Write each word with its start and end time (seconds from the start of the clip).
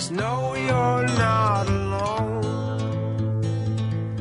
Just 0.00 0.12
know 0.12 0.54
you're 0.54 1.06
not 1.18 1.68
alone. 1.68 2.40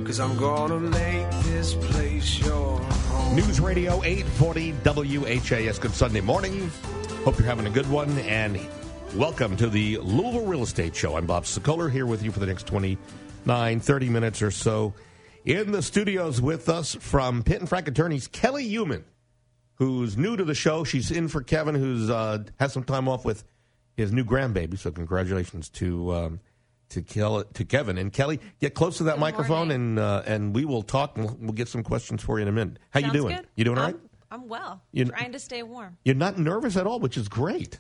Cause 0.06 0.20
I'm 0.20 0.36
gonna 0.36 0.78
make 0.78 1.30
this 1.46 1.74
place 1.74 2.38
your 2.38 2.82
home. 2.82 3.34
News 3.38 3.62
Radio 3.62 4.04
840 4.04 4.74
WHAS. 4.84 5.80
Good 5.80 5.94
Sunday 5.94 6.20
morning. 6.20 6.70
Hope 7.24 7.40
you're 7.40 7.48
having 7.48 7.66
a 7.66 7.70
good 7.70 7.90
one. 7.90 8.10
And 8.20 8.60
welcome 9.16 9.56
to 9.56 9.70
the 9.70 10.00
Louisville 10.00 10.46
Real 10.46 10.64
Estate 10.64 10.94
Show. 10.94 11.16
I'm 11.16 11.26
Bob 11.26 11.46
Sokoler 11.46 11.90
here 11.90 12.06
with 12.06 12.24
you 12.24 12.34
for 12.34 12.42
the 12.42 12.48
next 12.48 12.68
29, 12.68 13.80
30 13.80 14.10
minutes 14.10 14.42
or 14.42 14.52
so. 14.52 14.94
In 15.46 15.72
the 15.72 15.82
studios 15.82 16.42
with 16.42 16.68
us 16.68 16.96
from 16.96 17.42
Pitt 17.42 17.62
and 17.62 17.70
Frank 17.70 17.88
attorneys, 17.88 18.28
Kelly 18.28 18.68
Human, 18.68 19.06
who's 19.76 20.18
new 20.18 20.36
to 20.36 20.44
the 20.44 20.56
show. 20.56 20.84
She's 20.84 21.10
in 21.10 21.30
for 21.30 21.42
Kevin, 21.42 21.76
who's 21.76 22.10
uh, 22.10 22.44
has 22.60 22.74
some 22.74 22.84
time 22.84 23.08
off 23.08 23.24
with 23.24 23.46
his 24.00 24.12
new 24.14 24.24
grandbaby. 24.24 24.78
So 24.78 24.92
congratulations 24.92 25.70
to 25.70 26.14
um, 26.14 26.40
to 26.90 27.02
Kel- 27.02 27.44
to 27.44 27.66
Kevin 27.66 27.98
and 27.98 28.12
Kelly. 28.12 28.40
Get 28.60 28.74
close 28.74 28.98
to 28.98 29.04
that 29.04 29.16
Good 29.16 29.20
microphone, 29.22 29.68
morning. 29.68 29.76
and 29.76 30.00
uh, 30.00 30.24
and 30.26 30.56
we 30.56 30.66
will 30.66 30.82
talk. 30.84 31.18
And 31.18 31.26
we'll, 31.26 31.38
we'll 31.40 31.54
get 31.54 31.68
some 31.68 31.84
questions 31.84 32.24
for 32.24 32.40
you 32.40 32.44
in 32.44 32.48
a 32.48 32.52
minute. 32.52 32.78
How 32.90 33.02
Sounds 33.02 33.14
you 33.14 33.22
doing? 33.22 33.36
Good. 33.36 33.48
You 33.56 33.66
doing 33.66 33.78
all 33.78 33.86
right? 33.86 33.96
I'm 34.32 34.48
well. 34.48 34.82
You're, 34.92 35.08
trying 35.08 35.32
to 35.32 35.40
stay 35.40 35.64
warm. 35.64 35.98
You're 36.06 36.16
not 36.16 36.38
nervous 36.38 36.78
at 36.78 36.86
all, 36.88 37.00
which 37.00 37.18
is 37.18 37.28
great. 37.28 37.80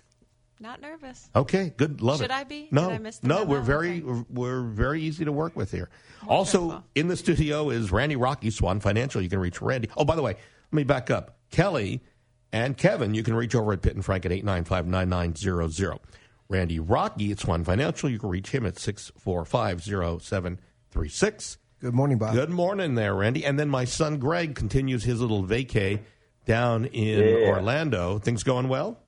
Not 0.59 0.81
nervous. 0.81 1.29
Okay, 1.35 1.73
good. 1.77 2.01
Love 2.01 2.19
it. 2.19 2.25
Should 2.25 2.31
I 2.31 2.43
be? 2.43 2.67
No, 2.71 2.89
I 2.89 2.99
no. 3.23 3.45
We're 3.45 3.61
very 3.61 4.03
Okay. 4.03 4.25
we're 4.29 4.63
very 4.63 5.01
easy 5.01 5.23
to 5.23 5.31
work 5.31 5.55
with 5.55 5.71
here. 5.71 5.89
Also 6.27 6.83
in 6.95 7.07
the 7.07 7.15
studio 7.15 7.69
is 7.69 7.91
Randy 7.93 8.17
Rocky 8.17 8.49
Swan 8.49 8.81
Financial. 8.81 9.21
You 9.21 9.29
can 9.29 9.39
reach 9.39 9.61
Randy. 9.61 9.89
Oh, 9.95 10.03
by 10.03 10.15
the 10.17 10.21
way, 10.21 10.33
let 10.33 10.73
me 10.75 10.83
back 10.83 11.09
up. 11.09 11.37
Kelly 11.49 12.01
and 12.51 12.77
Kevin, 12.77 13.13
you 13.13 13.23
can 13.23 13.33
reach 13.35 13.55
over 13.55 13.73
at 13.73 13.81
Pitt 13.81 13.95
and 13.95 14.03
Frank 14.03 14.25
at 14.25 14.31
eight 14.31 14.45
nine 14.45 14.63
five 14.63 14.87
nine 14.87 15.09
nine 15.09 15.35
zero 15.35 15.67
zero. 15.67 15.99
Randy 16.49 16.79
Rocky 16.79 17.31
at 17.31 17.39
Swan 17.39 17.63
Financial, 17.63 18.09
you 18.09 18.17
can 18.19 18.29
reach 18.29 18.49
him 18.49 18.65
at 18.65 18.79
six 18.79 19.11
four 19.17 19.45
five 19.45 19.81
zero 19.83 20.17
seven 20.17 20.59
three 20.91 21.09
six. 21.09 21.57
Good 21.79 21.93
morning, 21.93 22.17
Bob. 22.17 22.33
Good 22.33 22.49
morning 22.49 22.95
there, 22.95 23.15
Randy. 23.15 23.45
And 23.45 23.57
then 23.59 23.69
my 23.69 23.85
son 23.85 24.17
Greg 24.17 24.55
continues 24.55 25.03
his 25.03 25.21
little 25.21 25.43
vacay 25.43 25.99
down 26.45 26.85
in 26.85 27.19
Yeah. 27.19 27.47
Orlando. 27.49 28.19
Things 28.19 28.43
going 28.43 28.67
well? 28.67 28.99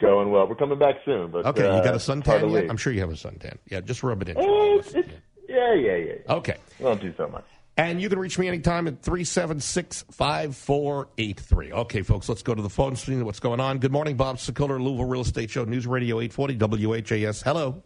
Going 0.00 0.30
well. 0.30 0.46
We're 0.46 0.54
coming 0.54 0.78
back 0.78 0.94
soon, 1.04 1.30
but 1.32 1.44
Okay, 1.44 1.62
you 1.64 1.68
uh, 1.68 1.82
got 1.84 1.94
a 1.94 1.98
suntan 1.98 2.52
yet? 2.52 2.70
I'm 2.70 2.76
sure 2.76 2.92
you 2.92 3.00
have 3.00 3.10
a 3.10 3.14
suntan. 3.14 3.56
Yeah, 3.68 3.80
just 3.80 4.02
rub 4.04 4.22
it 4.22 4.28
in. 4.28 4.36
It's- 4.38 4.94
it's- 4.94 5.12
yeah, 5.48 5.74
yeah, 5.74 5.96
yeah. 5.96 6.12
yeah. 6.26 6.34
Okay. 6.34 6.56
Won't 6.78 7.00
do 7.00 7.12
so 7.16 7.26
much. 7.28 7.44
And 7.78 8.02
you 8.02 8.08
can 8.08 8.18
reach 8.18 8.36
me 8.40 8.48
anytime 8.48 8.88
at 8.88 9.02
376 9.06 10.02
5483. 10.10 11.72
Okay, 11.72 12.02
folks, 12.02 12.28
let's 12.28 12.42
go 12.42 12.52
to 12.52 12.60
the 12.60 12.68
phone, 12.68 12.96
screen. 12.96 13.24
what's 13.24 13.38
going 13.38 13.60
on. 13.60 13.78
Good 13.78 13.92
morning, 13.92 14.16
Bob 14.16 14.38
Sokoler, 14.38 14.82
Louisville 14.82 15.06
Real 15.06 15.22
Estate 15.22 15.48
Show, 15.48 15.62
News 15.62 15.86
Radio 15.86 16.18
840 16.18 16.58
WHAS. 16.58 17.40
Hello. 17.40 17.80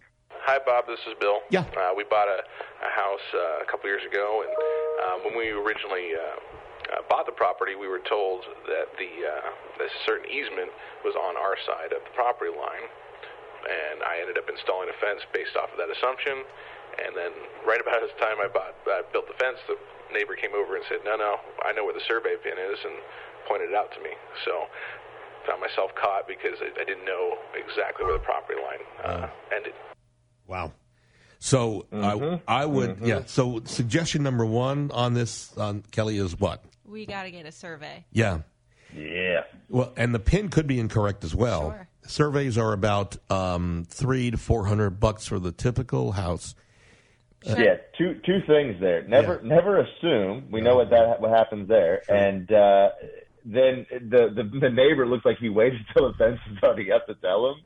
Hi, 0.48 0.56
Bob. 0.64 0.88
This 0.88 0.98
is 1.04 1.12
Bill. 1.20 1.44
Yeah. 1.50 1.68
Uh, 1.76 1.92
we 1.94 2.08
bought 2.08 2.26
a, 2.26 2.40
a 2.40 2.88
house 2.88 3.26
uh, 3.36 3.60
a 3.60 3.66
couple 3.68 3.84
years 3.92 4.00
ago, 4.08 4.40
and 4.40 4.52
um, 5.12 5.18
when 5.28 5.36
we 5.36 5.52
originally 5.52 6.16
uh, 6.16 6.96
uh, 6.96 7.04
bought 7.12 7.28
the 7.28 7.36
property, 7.36 7.76
we 7.76 7.86
were 7.86 8.00
told 8.08 8.48
that 8.72 8.88
the 8.96 9.12
uh, 9.28 9.52
that 9.76 9.92
a 9.92 9.98
certain 10.08 10.24
easement 10.32 10.72
was 11.04 11.12
on 11.20 11.36
our 11.36 11.60
side 11.68 11.92
of 11.92 12.00
the 12.00 12.12
property 12.16 12.48
line, 12.48 12.88
and 13.68 14.00
I 14.08 14.24
ended 14.24 14.40
up 14.40 14.48
installing 14.48 14.88
a 14.88 14.96
fence 15.04 15.20
based 15.36 15.52
off 15.52 15.68
of 15.68 15.76
that 15.76 15.92
assumption. 15.92 16.48
And 17.00 17.16
then, 17.16 17.32
right 17.66 17.80
about 17.80 18.00
the 18.02 18.12
time 18.20 18.36
I 18.42 18.48
bought, 18.48 18.74
uh, 18.84 19.02
built 19.12 19.28
the 19.28 19.38
fence, 19.38 19.58
the 19.68 19.76
neighbor 20.12 20.36
came 20.36 20.52
over 20.52 20.76
and 20.76 20.84
said, 20.88 20.98
"No, 21.04 21.16
no, 21.16 21.36
I 21.64 21.72
know 21.72 21.84
where 21.84 21.94
the 21.94 22.04
survey 22.06 22.36
pin 22.42 22.58
is," 22.58 22.78
and 22.84 22.94
pointed 23.48 23.70
it 23.70 23.74
out 23.74 23.92
to 23.92 24.00
me. 24.00 24.10
So. 24.44 24.66
Found 25.48 25.60
myself 25.60 25.90
caught 26.00 26.28
because 26.28 26.56
I, 26.60 26.66
I 26.80 26.84
didn't 26.84 27.04
know 27.04 27.36
exactly 27.56 28.04
where 28.04 28.12
the 28.12 28.22
property 28.22 28.60
line 28.62 28.78
uh, 29.04 29.28
ended. 29.52 29.72
Wow. 30.46 30.70
So 31.40 31.86
I, 31.92 32.38
I 32.46 32.64
would, 32.64 32.98
yeah. 33.02 33.22
So 33.26 33.60
suggestion 33.64 34.22
number 34.22 34.46
one 34.46 34.92
on 34.92 35.14
this, 35.14 35.52
on 35.58 35.82
Kelly, 35.90 36.18
is 36.18 36.38
what? 36.38 36.64
We 36.86 37.06
got 37.06 37.24
to 37.24 37.32
get 37.32 37.44
a 37.44 37.50
survey. 37.50 38.04
Yeah. 38.12 38.42
Yeah. 38.96 39.42
Well, 39.68 39.92
and 39.96 40.14
the 40.14 40.20
pin 40.20 40.48
could 40.48 40.68
be 40.68 40.78
incorrect 40.78 41.24
as 41.24 41.34
well. 41.34 41.70
Sure. 41.72 41.88
Surveys 42.06 42.56
are 42.56 42.72
about 42.72 43.16
um, 43.28 43.84
three 43.88 44.30
to 44.30 44.38
four 44.38 44.64
hundred 44.66 45.00
bucks 45.00 45.26
for 45.26 45.40
the 45.40 45.50
typical 45.50 46.12
house. 46.12 46.54
Yeah, 47.44 47.76
two 47.98 48.20
two 48.24 48.40
things 48.46 48.80
there. 48.80 49.02
Never 49.02 49.40
Yeah. 49.42 49.48
never 49.48 49.78
assume. 49.80 50.48
We 50.50 50.60
know 50.60 50.76
what 50.76 50.90
that 50.90 51.20
what 51.20 51.30
happens 51.30 51.68
there, 51.68 52.02
and 52.08 52.50
uh, 52.52 52.90
then 53.44 53.86
the, 53.90 54.28
the 54.34 54.58
the 54.60 54.70
neighbor 54.70 55.06
looks 55.06 55.24
like 55.24 55.38
he 55.38 55.48
waited 55.48 55.80
till 55.96 56.10
the 56.10 56.16
fence 56.18 56.38
was 56.48 56.58
already 56.62 56.92
up 56.92 57.06
to 57.06 57.14
tell 57.16 57.48
him. 57.50 57.56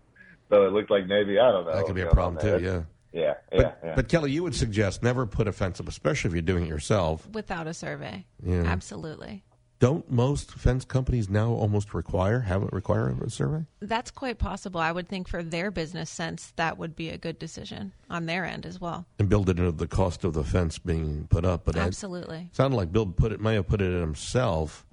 So 0.51 0.65
it 0.67 0.73
looked 0.73 0.91
like 0.91 1.07
maybe 1.07 1.39
I 1.39 1.51
don't 1.51 1.67
know. 1.67 1.75
That 1.75 1.85
could 1.87 1.95
be 1.95 2.03
a 2.03 2.07
problem 2.11 2.41
too. 2.43 2.51
there. 2.53 2.61
Yeah. 2.61 2.83
Yeah, 3.13 3.23
yeah, 3.51 3.57
But, 3.63 3.79
yeah. 3.83 3.95
but 3.95 4.09
Kelly, 4.09 4.31
you 4.33 4.43
would 4.43 4.55
suggest 4.55 5.03
never 5.03 5.25
put 5.25 5.49
a 5.49 5.53
fence 5.53 5.81
up, 5.81 5.89
especially 5.89 6.29
if 6.29 6.35
you're 6.35 6.43
doing 6.43 6.65
it 6.65 6.69
yourself. 6.69 7.27
Without 7.31 7.67
a 7.67 7.73
survey. 7.73 8.27
Yeah. 8.45 8.65
Absolutely. 8.65 9.43
Don't 9.79 10.11
most 10.11 10.53
fence 10.53 10.87
companies 10.87 11.29
now 11.29 11.51
almost 11.51 11.93
require 11.93 12.41
have 12.41 12.63
it 12.63 12.73
require 12.73 13.15
a 13.23 13.29
survey? 13.29 13.67
That's 13.81 14.11
quite 14.11 14.39
possible. 14.39 14.81
I 14.81 14.91
would 14.91 15.07
think 15.07 15.29
for 15.29 15.43
their 15.43 15.71
business 15.71 16.09
sense, 16.09 16.53
that 16.57 16.79
would 16.79 16.97
be 16.97 17.11
a 17.11 17.19
good 17.19 17.39
decision 17.39 17.93
on 18.09 18.25
their 18.25 18.47
end 18.47 18.65
as 18.65 18.81
well. 18.81 19.05
and 19.19 19.29
build 19.29 19.51
it 19.51 19.59
into 19.59 19.73
the 19.73 19.87
cost 19.87 20.25
of 20.25 20.33
the 20.33 20.45
fence 20.45 20.79
being 20.79 21.27
put 21.29 21.45
up. 21.45 21.67
But 21.67 21.77
Absolutely. 21.77 22.49
sounded 22.53 22.77
like 22.77 22.91
Bill 22.91 23.05
put 23.07 23.33
it 23.33 23.41
may 23.41 23.55
have 23.55 23.69
put 23.69 23.83
it 23.83 23.93
in 23.93 24.01
himself. 24.01 24.87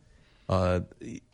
Uh, 0.50 0.82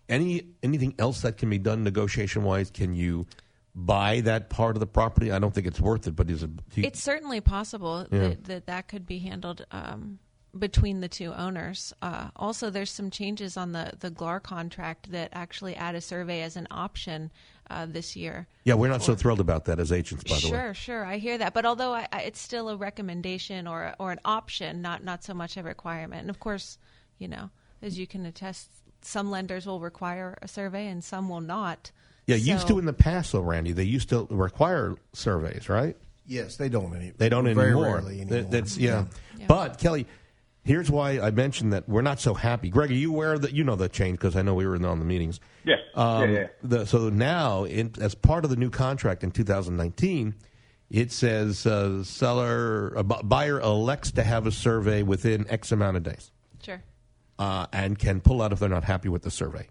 any 0.08 0.44
anything 0.62 0.94
else 1.00 1.22
that 1.22 1.38
can 1.38 1.50
be 1.50 1.58
done 1.58 1.84
negotiation 1.84 2.44
wise? 2.44 2.70
Can 2.70 2.94
you 2.94 3.26
buy 3.74 4.22
that 4.22 4.50
part 4.52 4.76
of 4.76 4.80
the 4.80 4.88
property? 4.88 5.32
I 5.32 5.40
don't 5.40 5.54
think 5.56 5.66
it's 5.66 5.80
worth 5.82 6.06
it, 6.08 6.16
but 6.16 6.30
is 6.30 6.44
it? 6.44 6.52
he- 6.74 6.86
It's 6.86 7.02
certainly 7.02 7.42
possible 7.42 8.06
Yeah. 8.12 8.20
that, 8.20 8.44
that 8.46 8.66
that 8.68 8.88
could 8.88 9.08
be 9.08 9.18
handled 9.20 9.66
um, 9.72 10.20
between 10.58 11.00
the 11.02 11.08
two 11.08 11.34
owners. 11.34 11.94
Uh, 12.02 12.30
also, 12.36 12.70
there's 12.70 12.92
some 12.92 13.10
changes 13.10 13.58
on 13.58 13.72
the, 13.72 13.94
the 14.00 14.10
GLAR 14.10 14.40
contract 14.40 15.12
that 15.12 15.30
actually 15.34 15.76
add 15.76 15.96
a 15.96 16.02
survey 16.02 16.42
as 16.42 16.56
an 16.56 16.68
option 16.72 17.32
uh, 17.70 17.86
this 17.86 18.16
year. 18.16 18.48
yeah, 18.64 18.74
we're 18.74 18.88
not 18.90 19.04
so 19.04 19.14
thrilled 19.14 19.40
about 19.40 19.66
that 19.66 19.80
as 19.80 19.92
agents, 19.92 20.24
by 20.24 20.40
the 20.40 20.48
way. 20.48 20.58
Sure, 20.58 20.74
sure, 20.74 21.06
I 21.06 21.18
hear 21.20 21.38
that. 21.38 21.54
But 21.54 21.66
although 21.68 21.94
I, 21.94 22.08
I, 22.12 22.22
it's 22.22 22.40
still 22.40 22.70
a 22.70 22.76
recommendation 22.76 23.68
or 23.68 23.94
or 24.00 24.12
an 24.12 24.20
option, 24.26 24.82
not 24.82 25.04
not 25.04 25.24
so 25.24 25.36
much 25.36 25.56
a 25.56 25.62
requirement. 25.62 26.22
And 26.22 26.32
of 26.32 26.40
course, 26.40 26.80
you 27.20 27.28
know, 27.28 27.52
as 27.84 28.00
you 28.00 28.08
can 28.08 28.26
attest, 28.26 28.72
some 29.02 29.30
lenders 29.30 29.68
will 29.68 29.80
require 29.80 30.36
a 30.42 30.48
survey 30.48 30.88
and 30.88 31.04
some 31.04 31.30
will 31.30 31.42
not. 31.42 31.92
Yeah, 32.26 32.36
used 32.36 32.68
to 32.68 32.78
in 32.78 32.86
the 32.86 32.94
past, 32.94 33.32
though, 33.32 33.42
Randy. 33.42 33.72
They 33.72 33.84
used 33.84 34.10
to 34.10 34.28
require 34.30 34.96
surveys, 35.14 35.68
right? 35.68 35.96
Yes, 36.28 36.58
they 36.58 36.70
don't 36.70 36.96
any. 36.96 37.10
They 37.10 37.28
don't 37.28 37.46
very 37.56 37.72
anymore. 37.72 38.02
That- 38.02 38.52
That's 38.52 38.78
yeah. 38.78 39.06
Yeah. 39.38 39.46
But 39.48 39.80
Kelly, 39.80 40.06
here's 40.70 40.92
why 40.92 41.20
I 41.20 41.32
mentioned 41.32 41.74
that 41.74 41.90
we're 41.90 42.04
not 42.04 42.20
so 42.20 42.36
happy. 42.36 42.70
Greg, 42.70 42.92
are 42.92 42.94
you 42.94 43.12
aware 43.12 43.40
that 43.40 43.54
you 43.54 43.64
know 43.64 43.76
the 43.76 43.90
change 43.90 44.20
because 44.20 44.36
I 44.36 44.44
know 44.44 44.54
we 44.54 44.68
were 44.68 44.76
in 44.76 44.86
on 44.86 45.00
the 45.00 45.06
meetings. 45.06 45.40
Yeah. 45.66 45.78
Um, 45.96 46.30
yeah, 46.32 46.40
yeah. 46.42 46.48
The, 46.62 46.86
so 46.86 47.10
now, 47.10 47.64
in, 47.64 47.92
as 48.00 48.14
part 48.14 48.44
of 48.44 48.52
the 48.52 48.56
new 48.56 48.70
contract 48.70 49.24
in 49.24 49.32
2019, 49.32 50.36
it 50.92 51.12
says 51.12 51.66
uh, 51.66 52.04
seller 52.04 52.90
a 52.90 53.04
bu- 53.04 53.24
buyer 53.24 53.60
elects 53.60 54.12
to 54.12 54.24
have 54.24 54.46
a 54.46 54.52
survey 54.52 55.02
within 55.02 55.50
X 55.50 55.72
amount 55.72 55.98
of 55.98 56.04
days, 56.04 56.32
Sure. 56.62 56.84
uh, 57.40 57.66
and 57.74 57.98
can 57.98 58.22
pull 58.22 58.40
out 58.40 58.54
if 58.54 58.60
they're 58.60 58.70
not 58.70 58.84
happy 58.84 59.10
with 59.10 59.24
the 59.24 59.32
survey. 59.32 59.68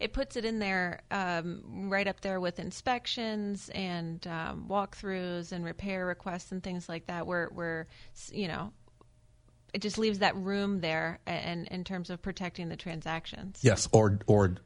It 0.00 0.12
puts 0.12 0.34
it 0.34 0.44
in 0.44 0.58
there 0.58 1.02
um, 1.12 1.88
right 1.88 2.08
up 2.08 2.20
there 2.20 2.40
with 2.40 2.58
inspections 2.58 3.70
and 3.72 4.26
um, 4.26 4.66
walkthroughs 4.68 5.52
and 5.52 5.64
repair 5.64 6.04
requests 6.04 6.50
and 6.50 6.60
things 6.60 6.88
like 6.88 7.06
that. 7.06 7.28
Where, 7.28 7.46
where 7.54 7.86
you 8.32 8.48
know, 8.48 8.72
it 9.72 9.80
just 9.80 9.98
leaves 9.98 10.18
that 10.18 10.36
room 10.36 10.80
there, 10.80 11.18
and 11.26 11.66
in 11.68 11.84
terms 11.84 12.10
of 12.10 12.20
protecting 12.20 12.68
the 12.68 12.76
transactions. 12.76 13.58
Yes, 13.62 13.88
or 13.92 14.18
or 14.26 14.56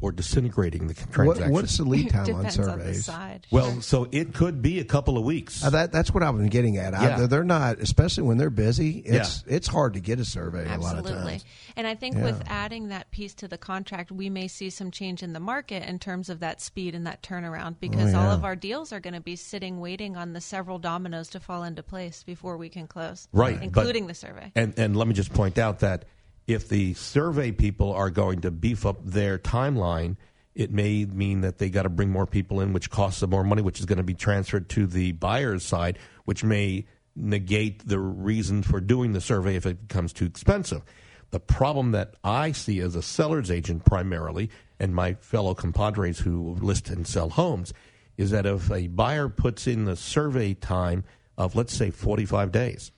or 0.00 0.12
disintegrating 0.12 0.86
the 0.88 0.94
What, 0.94 1.10
transaction. 1.12 1.52
what's 1.52 1.76
the 1.78 1.84
lead 1.84 2.10
time 2.10 2.20
on 2.20 2.26
Depends 2.44 2.58
on 2.58 2.64
surveys? 2.80 3.10
well, 3.50 3.80
so 3.80 4.08
it 4.12 4.34
could 4.34 4.60
be 4.60 4.80
a 4.80 4.84
couple 4.84 5.16
of 5.16 5.24
weeks. 5.24 5.64
Uh, 5.64 5.70
that, 5.70 5.92
that's 5.92 6.12
what 6.12 6.22
I've 6.22 6.36
been 6.36 6.48
getting 6.48 6.76
at. 6.76 6.94
I- 6.94 7.04
Yeah. 7.20 7.26
they're 7.26 7.44
not, 7.44 7.78
especially 7.78 8.24
when 8.24 8.36
they're 8.36 8.50
busy. 8.50 8.98
It's 8.98 9.44
it's 9.46 9.66
hard 9.68 9.94
to 9.94 10.00
get 10.00 10.18
a 10.20 10.24
survey 10.24 10.64
a 10.66 10.76
lot 10.78 10.92
of 10.98 11.06
Absolutely. 11.06 11.32
times. 11.32 11.44
And 11.76 11.86
I 11.86 11.94
think 11.94 12.16
Yeah. 12.16 12.24
with 12.24 12.42
adding 12.46 12.88
that 12.88 13.10
piece 13.12 13.34
to 13.34 13.48
the 13.48 13.56
contract, 13.58 14.10
we 14.12 14.28
may 14.28 14.48
see 14.48 14.68
some 14.70 14.90
change 14.90 15.22
in 15.22 15.32
the 15.32 15.40
market 15.40 15.82
in 15.88 15.98
terms 15.98 16.28
of 16.28 16.40
that 16.40 16.60
speed 16.60 16.94
and 16.94 17.06
that 17.06 17.22
turnaround 17.22 17.76
because 17.80 18.12
all 18.14 18.24
Oh, 18.24 18.28
yeah. 18.28 18.34
of 18.34 18.44
our 18.44 18.56
deals 18.56 18.92
are 18.92 19.00
going 19.00 19.14
to 19.14 19.20
be 19.20 19.36
sitting 19.36 19.80
waiting 19.80 20.16
on 20.16 20.32
the 20.32 20.40
several 20.40 20.78
dominoes 20.78 21.28
to 21.30 21.40
fall 21.40 21.62
into 21.62 21.82
place 21.82 22.22
before 22.24 22.56
we 22.56 22.68
can 22.68 22.86
close. 22.86 23.28
Right, 23.32 23.56
but- 23.56 23.62
Including 23.64 24.06
the 24.06 24.14
survey. 24.14 24.52
And 24.54 24.74
and 24.76 24.96
let 24.96 25.06
me 25.08 25.14
just 25.14 25.32
point 25.32 25.56
out 25.58 25.78
that 25.80 26.04
if 26.46 26.68
the 26.68 26.94
survey 26.94 27.52
people 27.52 27.92
are 27.92 28.10
going 28.10 28.40
to 28.42 28.50
beef 28.50 28.84
up 28.84 29.04
their 29.04 29.38
timeline, 29.38 30.16
it 30.54 30.70
may 30.70 31.04
mean 31.04 31.40
that 31.40 31.58
they 31.58 31.68
got 31.68 31.82
to 31.82 31.88
bring 31.88 32.10
more 32.10 32.26
people 32.26 32.60
in, 32.60 32.72
which 32.72 32.90
costs 32.90 33.20
them 33.20 33.30
more 33.30 33.44
money, 33.44 33.62
which 33.62 33.80
is 33.80 33.86
going 33.86 33.98
to 33.98 34.04
be 34.04 34.14
transferred 34.14 34.68
to 34.70 34.86
the 34.86 35.12
buyer's 35.12 35.64
side, 35.64 35.98
which 36.24 36.44
may 36.44 36.86
negate 37.16 37.86
the 37.86 37.98
reason 37.98 38.62
for 38.62 38.80
doing 38.80 39.12
the 39.12 39.20
survey 39.20 39.56
if 39.56 39.66
it 39.66 39.88
becomes 39.88 40.12
too 40.12 40.26
expensive. 40.26 40.82
The 41.30 41.40
problem 41.40 41.92
that 41.92 42.14
I 42.22 42.52
see 42.52 42.80
as 42.80 42.94
a 42.94 43.02
seller's 43.02 43.50
agent 43.50 43.84
primarily, 43.84 44.50
and 44.78 44.94
my 44.94 45.14
fellow 45.14 45.54
compadres 45.54 46.20
who 46.20 46.56
list 46.60 46.88
and 46.90 47.06
sell 47.06 47.30
homes, 47.30 47.72
is 48.16 48.30
that 48.30 48.46
if 48.46 48.70
a 48.70 48.86
buyer 48.88 49.28
puts 49.28 49.66
in 49.66 49.84
the 49.84 49.96
survey 49.96 50.54
time 50.54 51.04
of, 51.36 51.56
let's 51.56 51.74
say, 51.74 51.90
45 51.90 52.52
days, 52.52 52.92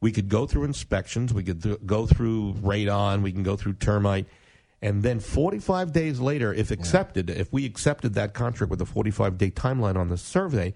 we 0.00 0.12
could 0.12 0.28
go 0.28 0.46
through 0.46 0.64
inspections, 0.64 1.32
we 1.32 1.42
could 1.42 1.62
th- 1.62 1.78
go 1.84 2.06
through 2.06 2.54
radon, 2.54 3.22
we 3.22 3.32
can 3.32 3.42
go 3.42 3.56
through 3.56 3.74
termite, 3.74 4.26
and 4.82 5.02
then 5.02 5.20
45 5.20 5.92
days 5.92 6.20
later, 6.20 6.54
if 6.54 6.70
accepted, 6.70 7.28
if 7.28 7.52
we 7.52 7.66
accepted 7.66 8.14
that 8.14 8.32
contract 8.32 8.70
with 8.70 8.80
a 8.80 8.86
45 8.86 9.36
day 9.36 9.50
timeline 9.50 9.96
on 9.96 10.08
the 10.08 10.16
survey, 10.16 10.72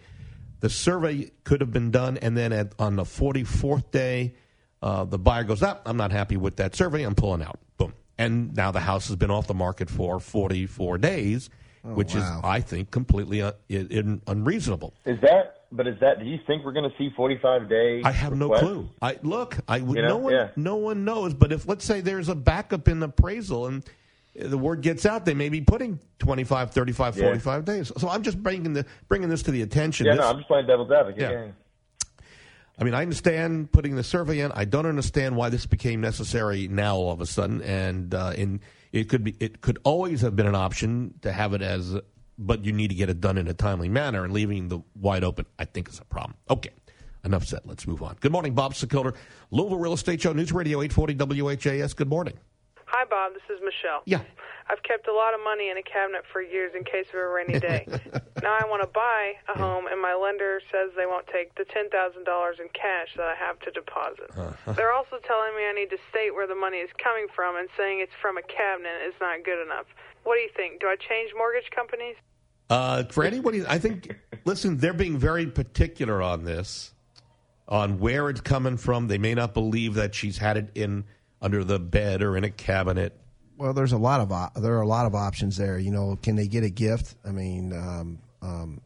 the 0.61 0.69
survey 0.69 1.31
could 1.45 1.61
have 1.61 1.73
been 1.73 1.91
done, 1.91 2.19
and 2.19 2.37
then 2.37 2.53
at, 2.53 2.73
on 2.79 2.97
the 2.97 3.05
44th 3.05 3.91
day, 3.91 4.35
uh, 4.83 5.05
the 5.05 5.19
buyer 5.19 5.45
goes, 5.45 5.63
up. 5.63 5.83
I'm 5.87 5.97
not 5.97 6.13
happy 6.13 6.37
with 6.37 6.57
that 6.57 6.75
survey. 6.75 7.03
I'm 7.03 7.15
pulling 7.15 7.43
out. 7.43 7.59
Boom. 7.79 7.95
And 8.19 8.55
now 8.55 8.71
the 8.71 8.81
house 8.81 9.09
has 9.09 9.17
been 9.17 9.31
off 9.31 9.47
the 9.47 9.55
market 9.55 9.89
for 9.89 10.21
44 10.21 10.99
days, 10.99 11.49
which 11.83 12.15
wow. 12.15 12.21
is, 12.21 12.45
I 12.45 12.61
think, 12.61 12.91
completely 12.91 13.41
un- 13.41 13.55
in, 13.69 14.21
unreasonable. 14.27 14.93
Is 15.07 15.19
that? 15.23 15.64
But 15.77 15.89
is 15.89 15.99
that? 16.01 16.21
Do 16.21 16.25
you 16.27 16.39
think 16.47 16.65
we're 16.65 16.73
going 16.73 16.89
to 16.89 16.97
see 16.97 17.11
45 17.17 17.69
days? 17.69 18.05
I 18.05 18.13
have 18.13 18.35
no 18.37 18.49
clue. 18.51 18.89
I 19.03 19.19
look. 19.23 19.57
I. 19.67 19.79
You 19.79 19.85
know, 19.95 20.09
no 20.09 20.17
one. 20.19 20.33
yeah. 20.33 20.49
No 20.57 20.77
one 20.77 21.05
knows. 21.05 21.35
But 21.35 21.53
if 21.53 21.67
let's 21.67 21.85
say 21.85 22.01
there's 22.01 22.29
a 22.29 22.35
backup 22.35 22.87
in 22.87 23.03
appraisal 23.03 23.67
and 23.67 23.85
the 24.37 24.57
word 24.59 24.83
gets 24.83 25.05
out, 25.05 25.25
they 25.25 25.35
may 25.35 25.49
be 25.49 25.61
putting 25.61 25.99
25, 26.21 26.71
35, 26.73 27.17
Yeah. 27.17 27.25
45 27.25 27.65
days. 27.65 27.93
So 27.97 28.09
I'm 28.09 28.23
just 28.23 28.41
bringing 28.43 28.73
the 28.73 28.87
bringing 29.09 29.29
this 29.29 29.43
to 29.45 29.51
the 29.51 29.63
attention. 29.63 30.07
Yeah, 30.07 30.13
This- 30.13 30.21
no, 30.21 30.29
I'm 30.29 30.37
just 30.37 30.49
playing 30.49 30.67
devil's 30.67 30.91
advocate. 30.93 31.21
Yeah. 31.21 31.31
Yeah. 31.31 31.47
I 32.79 32.83
mean, 32.83 32.95
I 32.95 33.03
understand 33.03 33.71
putting 33.71 33.95
the 33.95 34.03
survey 34.03 34.41
in. 34.41 34.51
I 34.53 34.65
don't 34.65 34.87
understand 34.87 35.37
why 35.37 35.49
this 35.49 35.65
became 35.67 36.01
necessary 36.01 36.67
now 36.67 36.97
all 36.97 37.13
of 37.13 37.21
a 37.21 37.27
sudden. 37.27 37.63
And 37.63 38.13
uh, 38.15 38.33
in 38.37 38.61
it 38.93 39.09
could 39.09 39.23
be 39.25 39.37
it 39.41 39.61
could 39.61 39.79
always 39.85 40.21
have 40.23 40.35
been 40.37 40.47
an 40.47 40.55
option 40.57 41.15
to 41.23 41.31
have 41.33 41.53
it 41.55 41.63
as, 41.63 41.97
but 42.39 42.65
you 42.65 42.73
need 42.73 42.89
to 42.89 42.95
get 42.95 43.09
it 43.09 43.21
done 43.21 43.39
in 43.39 43.49
a 43.49 43.55
timely 43.55 43.89
manner. 43.89 44.25
And 44.25 44.33
leaving 44.33 44.69
the 44.69 44.81
wide 44.95 45.25
open, 45.25 45.47
I 45.59 45.65
think, 45.65 45.89
is 45.89 45.99
a 45.99 46.05
problem. 46.05 46.35
Okay, 46.51 46.71
enough 47.25 47.45
said. 47.45 47.61
Let's 47.65 47.87
move 47.87 48.03
on. 48.03 48.17
Good 48.21 48.33
morning, 48.33 48.55
Bob 48.55 48.75
Sokoler, 48.75 49.15
Louisville 49.51 49.79
Real 49.79 49.93
Estate 49.95 50.21
Show, 50.21 50.33
News 50.33 50.53
Radio 50.53 50.83
840 50.83 51.43
WHAS. 51.43 51.95
Good 51.95 52.09
morning. 52.09 52.35
Hi, 52.95 53.03
Bob. 53.11 53.35
This 53.35 53.43
is 53.51 53.59
Michelle. 53.59 54.07
Yeah. 54.07 54.23
I've 54.71 54.85
kept 54.87 55.11
a 55.11 55.13
lot 55.13 55.35
of 55.35 55.43
money 55.43 55.67
in 55.69 55.77
a 55.77 55.83
cabinet 55.83 56.23
for 56.31 56.39
years 56.41 56.79
in 56.79 56.87
case 56.87 57.11
of 57.11 57.19
a 57.19 57.27
rainy 57.27 57.59
day. 57.59 57.91
now 58.41 58.55
I 58.55 58.63
want 58.71 58.87
to 58.87 58.89
buy 58.95 59.35
a 59.51 59.59
home, 59.59 59.91
and 59.91 60.01
my 60.01 60.15
lender 60.15 60.63
says 60.71 60.95
they 60.95 61.05
won't 61.05 61.27
take 61.27 61.51
the 61.59 61.67
$10,000 61.67 61.91
in 61.91 62.69
cash 62.71 63.11
that 63.19 63.27
I 63.27 63.35
have 63.35 63.59
to 63.67 63.75
deposit. 63.75 64.31
They're 64.79 64.93
also 64.95 65.19
telling 65.27 65.59
me 65.59 65.67
I 65.67 65.75
need 65.75 65.91
to 65.91 65.99
state 66.09 66.39
where 66.39 66.47
the 66.47 66.55
money 66.55 66.79
is 66.79 66.91
coming 67.03 67.27
from 67.35 67.57
and 67.57 67.67
saying 67.77 67.99
it's 67.99 68.15
from 68.23 68.39
a 68.39 68.47
cabinet 68.47 69.03
is 69.03 69.15
not 69.21 69.43
good 69.43 69.61
enough. 69.61 69.87
What 70.23 70.37
do 70.37 70.43
you 70.47 70.51
think? 70.55 70.79
Do 70.79 70.87
I 70.87 70.95
change 70.95 71.35
mortgage 71.37 71.75
companies? 71.75 72.15
Uh, 72.71 73.03
for 73.11 73.25
anybody, 73.25 73.67
I 73.67 73.81
think, 73.81 74.15
listen, 74.45 74.79
they're 74.79 74.95
being 74.95 75.19
very 75.19 75.51
particular 75.51 76.23
on 76.23 76.45
this, 76.45 76.95
on 77.67 77.99
where 77.99 78.31
it's 78.31 78.41
coming 78.41 78.77
from. 78.77 79.09
They 79.09 79.19
may 79.19 79.35
not 79.35 79.53
believe 79.53 79.95
that 79.95 80.15
she's 80.15 80.39
had 80.39 80.57
it 80.57 80.71
in 80.77 81.07
under 81.45 81.63
the 81.63 81.79
bed 81.79 82.23
or 82.23 82.37
in 82.37 82.43
a 82.45 82.51
cabinet. 82.51 83.13
Well, 83.59 83.75
there's 83.75 83.93
a 83.93 83.99
lot 83.99 84.21
of 84.21 84.33
op- 84.33 84.55
there 84.55 84.77
are 84.79 84.81
a 84.83 84.87
lot 84.87 85.05
of 85.07 85.15
options 85.15 85.57
there. 85.59 85.79
You 85.79 85.91
know, 85.93 86.19
can 86.23 86.37
they 86.37 86.49
get 86.49 86.65
a 86.65 86.71
gift? 86.71 87.15
I 87.25 87.31
mean, 87.31 87.73
um, 87.73 88.19
um, 88.43 88.81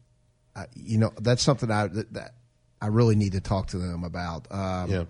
I, 0.56 0.66
you 0.74 0.98
know, 0.98 1.12
that's 1.20 1.42
something 1.42 1.70
I 1.70 1.86
that, 1.86 2.12
that 2.14 2.34
I 2.82 2.88
really 2.88 3.14
need 3.14 3.32
to 3.32 3.40
talk 3.40 3.68
to 3.68 3.78
them 3.78 4.02
about. 4.04 4.48
Um, 4.50 4.90
Yeah. 4.90 5.04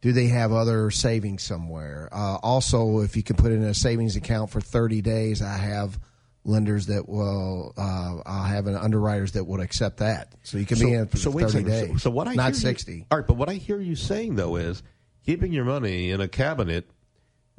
Do 0.00 0.12
they 0.12 0.28
have 0.28 0.50
other 0.50 0.90
savings 0.90 1.42
somewhere? 1.42 2.08
Uh, 2.10 2.36
also, 2.42 3.00
if 3.00 3.16
you 3.18 3.22
can 3.22 3.36
put 3.36 3.52
in 3.52 3.62
a 3.64 3.74
savings 3.74 4.16
account 4.16 4.48
for 4.50 4.58
30 4.62 5.02
days, 5.02 5.42
I 5.42 5.58
have 5.58 5.98
lenders 6.42 6.86
that 6.86 7.06
will. 7.06 7.74
Uh, 7.76 8.20
I'll 8.24 8.44
have 8.44 8.66
an 8.66 8.76
underwriters 8.76 9.32
that 9.32 9.44
would 9.44 9.60
accept 9.60 9.98
that. 9.98 10.32
So 10.42 10.56
you 10.56 10.64
can 10.64 10.78
be 10.78 10.94
in 10.94 11.06
for 11.06 11.18
so 11.18 11.30
wait 11.30 11.42
a 11.44 11.48
30 11.48 11.64
second. 11.64 11.70
So- 11.80 11.86
days. 11.92 12.02
So, 12.02 12.10
what 12.10 12.28
I 12.28 12.34
not 12.34 12.44
hear 12.44 12.50
you- 12.54 12.60
60. 12.60 13.06
all 13.10 13.18
right, 13.18 13.26
but 13.26 13.34
what 13.36 13.50
I 13.50 13.54
hear 13.54 13.78
you 13.78 13.94
saying 13.94 14.36
though 14.36 14.56
is 14.56 14.82
keeping 15.24 15.52
your 15.52 15.64
money 15.64 16.10
in 16.10 16.20
a 16.20 16.28
cabinet, 16.28 16.90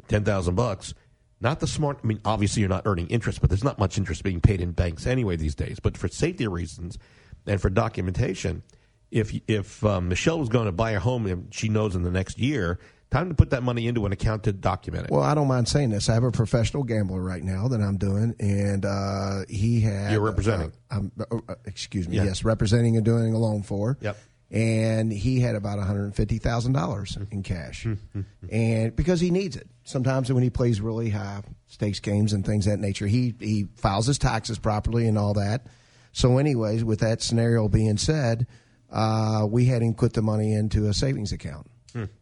ten 0.07 0.23
thousand 0.23 0.55
bucks. 0.55 0.93
Not 1.39 1.59
the 1.59 1.67
smart. 1.67 1.99
I 2.03 2.07
mean, 2.07 2.21
obviously 2.23 2.59
you're 2.61 2.69
not 2.69 2.83
earning 2.85 3.07
interest, 3.07 3.41
but 3.41 3.49
there's 3.49 3.63
not 3.63 3.79
much 3.79 3.97
interest 3.97 4.23
being 4.23 4.41
paid 4.41 4.61
in 4.61 4.71
banks 4.73 5.07
anyway 5.07 5.35
these 5.37 5.55
days. 5.55 5.79
But 5.79 5.97
for 5.97 6.07
safety 6.07 6.47
reasons 6.47 6.99
and 7.47 7.59
for 7.59 7.69
documentation, 7.69 8.61
if 9.09 9.33
if 9.47 9.83
um, 9.83 10.07
Michelle 10.07 10.39
was 10.39 10.49
going 10.49 10.67
to 10.67 10.71
buy 10.71 10.91
a 10.91 10.99
home 10.99 11.25
and 11.25 11.53
she 11.53 11.67
knows 11.67 11.95
in 11.95 12.03
the 12.03 12.11
next 12.11 12.37
year, 12.37 12.79
time 13.09 13.29
to 13.29 13.35
put 13.35 13.49
that 13.49 13.63
money 13.63 13.87
into 13.87 14.05
an 14.05 14.11
account 14.11 14.43
to 14.43 14.53
document 14.53 15.05
it. 15.05 15.11
Well, 15.11 15.21
I 15.21 15.35
don't 15.35 15.47
mind 15.47 15.67
saying 15.67 15.89
this. 15.89 16.09
I 16.09 16.13
have 16.13 16.23
a 16.23 16.31
professional 16.31 16.83
gambler 16.83 17.21
right 17.21 17.43
now 17.43 17.67
that 17.67 17.81
I'm 17.81 17.97
doing, 17.97 18.35
and 18.39 18.85
uh, 18.85 19.41
he 19.49 19.81
had. 19.81 20.11
You're 20.11 20.21
representing. 20.21 20.71
Uh, 20.89 20.95
I'm, 20.95 21.11
uh, 21.19 21.37
uh, 21.49 21.55
excuse 21.65 22.07
me. 22.07 22.17
Yeah. 22.17 22.25
Yes, 22.25 22.43
representing 22.43 22.95
and 22.95 23.05
doing 23.05 23.33
a 23.33 23.37
loan 23.37 23.63
for. 23.63 23.97
Yep. 24.01 24.17
And 24.53 25.13
he 25.13 25.39
had 25.39 25.56
about 25.56 25.77
one 25.77 25.88
hundred 25.88 26.13
fifty 26.13 26.38
thousand 26.38 26.74
dollars 26.74 27.15
hmm. 27.15 27.24
in 27.31 27.42
cash, 27.42 27.83
hmm, 27.83 27.94
hmm, 28.12 28.21
and 28.51 28.94
because 28.94 29.21
he 29.21 29.31
needs 29.31 29.56
it. 29.56 29.68
Sometimes 29.86 30.31
when 30.31 30.44
he 30.44 30.50
plays 30.50 30.81
really 30.81 31.09
high 31.09 31.42
stakes 31.68 32.01
games 32.01 32.33
and 32.33 32.45
things 32.45 32.68
of 32.68 32.74
that 32.74 32.80
nature, 32.80 33.07
he 33.07 33.33
he 33.39 33.68
files 33.77 34.07
his 34.07 34.18
taxes 34.18 34.59
properly 34.59 35.07
and 35.07 35.18
all 35.18 35.33
that. 35.36 35.68
So, 36.12 36.38
anyways, 36.38 36.83
with 36.83 37.00
that 37.00 37.21
scenario 37.21 37.69
being 37.69 37.95
said, 37.98 38.45
uh, 38.92 39.48
we 39.50 39.65
had 39.65 39.81
him 39.81 39.94
put 39.94 40.12
the 40.13 40.21
money 40.21 40.51
into 40.54 40.88
a 40.89 40.94
savings 40.94 41.31
account, 41.31 41.68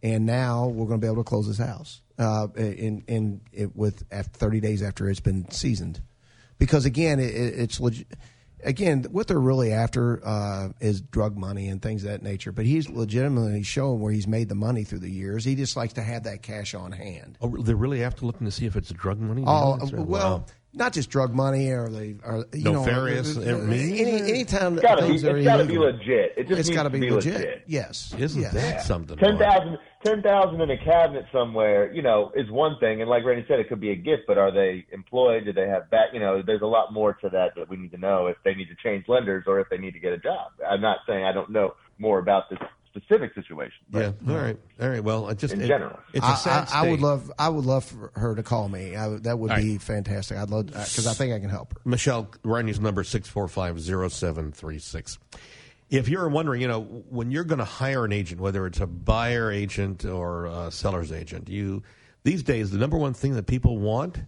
and 0.04 0.28
now 0.28 0.68
we're 0.68 0.86
going 0.86 1.02
to 1.02 1.04
be 1.06 1.12
able 1.12 1.24
to 1.24 1.28
close 1.28 1.48
his 1.48 1.58
house 1.58 2.02
uh, 2.20 2.48
in 2.56 3.04
in 3.08 3.42
it 3.52 3.76
with 3.76 4.04
after 4.12 4.38
thirty 4.38 4.60
days 4.60 4.84
after 4.84 5.10
it's 5.10 5.20
been 5.20 5.50
seasoned, 5.50 6.00
because 6.60 6.86
again, 6.86 7.20
it, 7.20 7.34
it- 7.34 7.60
it's 7.60 7.80
legit. 7.80 8.06
Again, 8.64 9.06
what 9.12 9.28
they're 9.28 9.40
really 9.40 9.72
after 9.72 10.20
uh, 10.26 10.70
is 10.80 11.02
drug 11.02 11.38
money 11.38 11.70
and 11.70 11.82
things 11.82 12.04
of 12.04 12.12
that 12.12 12.24
nature. 12.24 12.52
But 12.52 12.66
he's 12.66 12.90
legitimately 12.90 13.64
showing 13.64 14.00
where 14.00 14.12
he's 14.12 14.28
made 14.28 14.50
the 14.50 14.56
money 14.56 14.84
through 14.84 15.00
the 15.00 15.10
years. 15.12 15.46
He 15.46 15.56
just 15.56 15.76
likes 15.78 15.94
to 15.94 16.02
have 16.04 16.24
that 16.24 16.42
cash 16.42 16.74
on 16.74 16.92
hand. 16.92 17.38
oh, 17.42 17.56
they're 17.62 17.76
really 17.76 18.04
after 18.04 18.26
looking 18.26 18.46
to 18.46 18.52
see 18.52 18.66
if 18.66 18.76
it's 18.76 18.90
drug 18.92 19.20
money. 19.20 19.44
Oh 19.46 19.78
well, 19.92 20.04
Wow. 20.06 20.46
Not 20.74 20.94
just 20.94 21.10
drug 21.10 21.34
money 21.34 21.70
or 21.72 21.90
they 21.90 22.16
are 22.24 22.46
you 22.54 22.64
Nefarious, 22.72 23.36
know 23.36 23.56
uh, 23.56 23.64
means? 23.64 24.00
any 24.00 24.22
anytime 24.32 24.74
It's 24.74 24.82
gotta 24.84 25.02
be. 25.02 25.08
things 25.08 25.24
It's 25.24 25.34
are 25.34 25.44
gotta 25.44 25.66
be 25.66 25.78
legit. 25.78 26.34
It 26.38 26.48
just 26.48 26.60
It's 26.60 26.70
needs 26.70 26.78
got 26.78 26.84
to 26.84 26.90
to 26.90 26.94
be 26.94 27.00
be 27.00 27.12
legit. 27.12 27.34
legit. 27.34 27.64
Yes, 27.68 28.14
isn't 28.18 28.42
yes. 28.42 28.54
that 28.54 28.82
something? 28.84 29.18
Ten 29.18 29.38
Mark? 29.40 29.52
thousand, 29.52 29.78
ten 30.06 30.22
thousand 30.22 30.62
in 30.62 30.70
a 30.70 30.78
cabinet 30.78 31.26
somewhere, 31.32 31.92
you 31.92 32.02
know, 32.02 32.32
is 32.36 32.50
one 32.52 32.78
thing. 32.80 33.02
And 33.02 33.10
like 33.10 33.24
Randy 33.26 33.46
said, 33.48 33.60
it 33.60 33.68
could 33.70 33.80
be 33.82 33.92
a 33.92 33.96
gift, 33.96 34.24
but 34.28 34.38
are 34.38 34.52
they 34.52 34.86
employed? 34.92 35.46
Do 35.46 35.54
they 35.54 35.68
have 35.68 35.90
back? 35.90 36.10
You 36.14 36.20
know, 36.20 36.42
there's 36.46 36.62
a 36.62 36.68
lot 36.68 36.94
more 36.94 37.14
to 37.14 37.30
that 37.30 37.56
that 37.56 37.68
we 37.70 37.76
need 37.78 37.92
to 37.92 37.98
know 37.98 38.28
if 38.28 38.38
they 38.46 38.54
need 38.54 38.68
to 38.70 38.76
change 38.84 39.06
lenders 39.08 39.46
or 39.48 39.60
if 39.60 39.70
they 39.70 39.78
need 39.78 39.94
to 39.94 40.00
get 40.00 40.14
a 40.14 40.18
job. 40.20 40.52
I'm 40.70 40.82
not 40.82 41.00
saying 41.08 41.24
I 41.26 41.32
don't 41.34 41.50
know 41.50 41.74
more 41.98 42.20
about 42.20 42.50
this 42.50 42.60
specific 42.96 43.34
situation. 43.36 43.86
But 43.90 44.00
Yeah. 44.00 44.34
All 44.34 44.40
right. 44.42 44.58
All 44.82 44.90
right. 44.90 45.04
Well, 45.04 45.30
it 45.30 45.38
just 45.38 45.54
In 45.54 45.62
it- 45.62 45.68
general. 45.68 46.00
it's 46.14 46.26
a 46.26 46.30
I, 46.30 46.36
sad 46.36 46.68
I, 46.74 46.86
I 46.86 46.90
would 46.90 47.02
love 47.02 47.32
I 47.38 47.50
would 47.50 47.66
love 47.66 47.86
for 47.86 48.12
her 48.16 48.36
to 48.36 48.44
call 48.44 48.68
me. 48.70 48.96
I, 48.96 49.10
that 49.20 49.38
would 49.40 49.52
All 49.52 49.58
be 49.58 49.74
right. 49.74 49.82
fantastic. 49.82 50.38
I'd 50.38 50.50
love 50.50 50.68
because 50.68 51.08
I 51.08 51.14
think 51.14 51.34
I 51.34 51.40
can 51.40 51.50
help 51.50 51.74
her. 51.74 51.82
Michelle, 51.86 52.30
Rodney's 52.44 52.80
number 52.80 53.04
six 53.04 53.28
four 53.30 53.48
five 53.48 53.80
zero 53.80 54.08
seven 54.10 54.52
three 54.52 54.80
six. 54.80 55.18
If 55.90 56.08
you're 56.08 56.30
wondering, 56.30 56.62
you 56.62 56.68
know, 56.68 56.82
when 56.82 57.32
you're 57.32 57.44
going 57.44 57.58
to 57.60 57.66
hire 57.66 58.06
an 58.06 58.12
agent, 58.12 58.40
whether 58.40 58.68
it's 58.68 58.80
a 58.80 58.86
buyer 58.86 59.52
agent 59.52 60.06
or 60.06 60.46
a 60.46 60.72
seller's 60.72 61.12
agent, 61.12 61.50
you 61.50 61.82
these 62.24 62.44
days 62.44 62.70
the 62.72 62.78
number 62.78 62.98
one 62.98 63.14
thing 63.14 63.34
that 63.36 63.48
people 63.48 63.78
want 63.80 64.20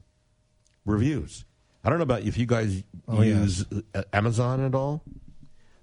reviews. 0.86 1.46
I 1.84 1.90
don't 1.90 1.98
know 1.98 2.04
about 2.04 2.24
if 2.24 2.38
you 2.38 2.46
guys 2.46 2.84
Oh, 3.08 3.22
use 3.24 3.66
uh, 3.96 4.04
Amazon 4.14 4.64
at 4.64 4.74
all, 4.76 5.04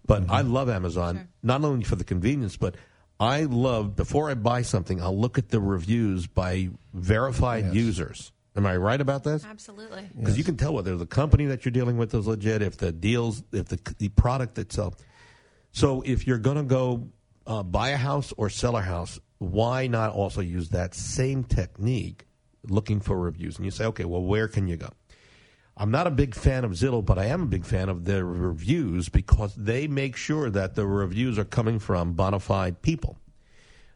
but 0.09 0.29
I 0.29 0.41
love 0.41 0.69
Amazon 0.69 1.29
not 1.43 1.63
only 1.63 1.85
for 1.85 1.95
the 1.95 2.03
convenience, 2.05 2.57
but 2.57 2.75
I 3.21 3.43
love 3.45 3.95
before 3.95 4.31
I 4.31 4.35
buy 4.35 4.63
something, 4.63 5.01
I'll 5.01 5.17
look 5.19 5.39
at 5.39 5.51
the 5.51 5.61
reviews 5.61 6.27
by 6.27 6.71
verified 6.93 7.67
Yes. 7.67 7.75
users. 7.75 8.33
Am 8.57 8.67
I 8.67 8.77
right 8.77 9.01
about 9.01 9.23
this? 9.23 9.45
Absolutely. 9.45 10.09
because 10.19 10.37
you 10.37 10.43
can 10.43 10.57
tell 10.57 10.75
whether 10.75 10.97
the 10.97 11.07
company 11.07 11.47
that 11.47 11.65
you're 11.65 11.71
dealing 11.73 11.97
with 11.97 12.13
is 12.13 12.27
legit, 12.27 12.61
if 12.63 12.77
the 12.79 12.91
deals, 12.91 13.45
if 13.53 13.67
the 13.69 13.79
the 13.99 14.09
product 14.09 14.59
itself. 14.59 14.95
So 15.71 16.03
if 16.05 16.27
you're 16.27 16.39
going 16.39 16.57
to 16.57 16.65
go 16.65 17.09
uh, 17.47 17.63
buy 17.63 17.91
a 17.91 17.97
house 17.97 18.33
or 18.37 18.51
sell 18.51 18.77
a 18.77 18.81
house, 18.83 19.21
why 19.39 19.87
not 19.87 20.13
also 20.13 20.41
use 20.41 20.71
that 20.71 20.95
same 20.95 21.45
technique, 21.45 22.27
looking 22.69 22.99
for 23.01 23.17
reviews? 23.19 23.57
And 23.57 23.65
you 23.65 23.71
say, 23.71 23.85
okay, 23.87 24.05
well, 24.05 24.23
where 24.23 24.49
can 24.49 24.67
you 24.67 24.77
go? 24.77 24.89
I'm 25.79 25.93
not 25.93 26.09
a 26.09 26.11
big 26.11 26.35
fan 26.35 26.65
of 26.65 26.73
Zillow, 26.73 27.05
but 27.05 27.19
I 27.19 27.27
am 27.27 27.43
a 27.43 27.47
big 27.47 27.65
fan 27.65 27.89
of 27.89 28.05
their 28.05 28.25
reviews 28.25 29.09
because 29.09 29.55
they 29.55 29.87
make 29.87 30.17
sure 30.17 30.51
that 30.51 30.75
the 30.75 30.85
reviews 30.85 31.39
are 31.39 31.45
coming 31.45 31.79
from 31.79 32.15
bona 32.15 32.41
fide 32.41 32.83
people, 32.83 33.17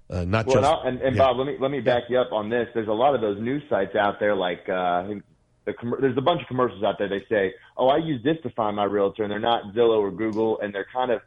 uh, 0.09 0.25
not 0.25 0.47
Well, 0.47 0.59
and, 0.59 0.65
just. 0.65 0.87
And, 0.87 1.01
and 1.01 1.17
yeah. 1.17 1.23
Bob, 1.23 1.39
let 1.39 1.47
me 1.49 1.57
let 1.59 1.73
me 1.73 1.81
back 1.81 2.05
you 2.09 2.19
up 2.19 2.33
on 2.33 2.49
this. 2.49 2.69
There's 2.73 2.89
a 2.89 2.93
lot 2.93 3.17
of 3.17 3.21
those 3.21 3.41
news 3.41 3.65
sites 3.69 3.97
out 3.97 4.21
there, 4.21 4.37
like 4.37 4.69
uh, 4.69 5.09
the 5.65 5.73
com- 5.73 5.97
there's 6.01 6.17
a 6.17 6.23
bunch 6.23 6.41
of 6.43 6.47
commercials 6.47 6.85
out 6.85 6.99
there. 6.99 7.09
They 7.09 7.25
say, 7.29 7.55
"Oh, 7.77 7.89
I 7.89 7.97
use 7.97 8.23
this 8.23 8.37
to 8.45 8.51
find 8.51 8.77
my 8.77 8.85
realtor," 8.85 9.25
and 9.25 9.33
they're 9.33 9.41
not 9.41 9.75
Zillow 9.75 9.99
or 9.99 10.13
Google, 10.13 10.61
and 10.61 10.73
they're 10.73 10.87
kind 10.93 11.11
of 11.11 11.21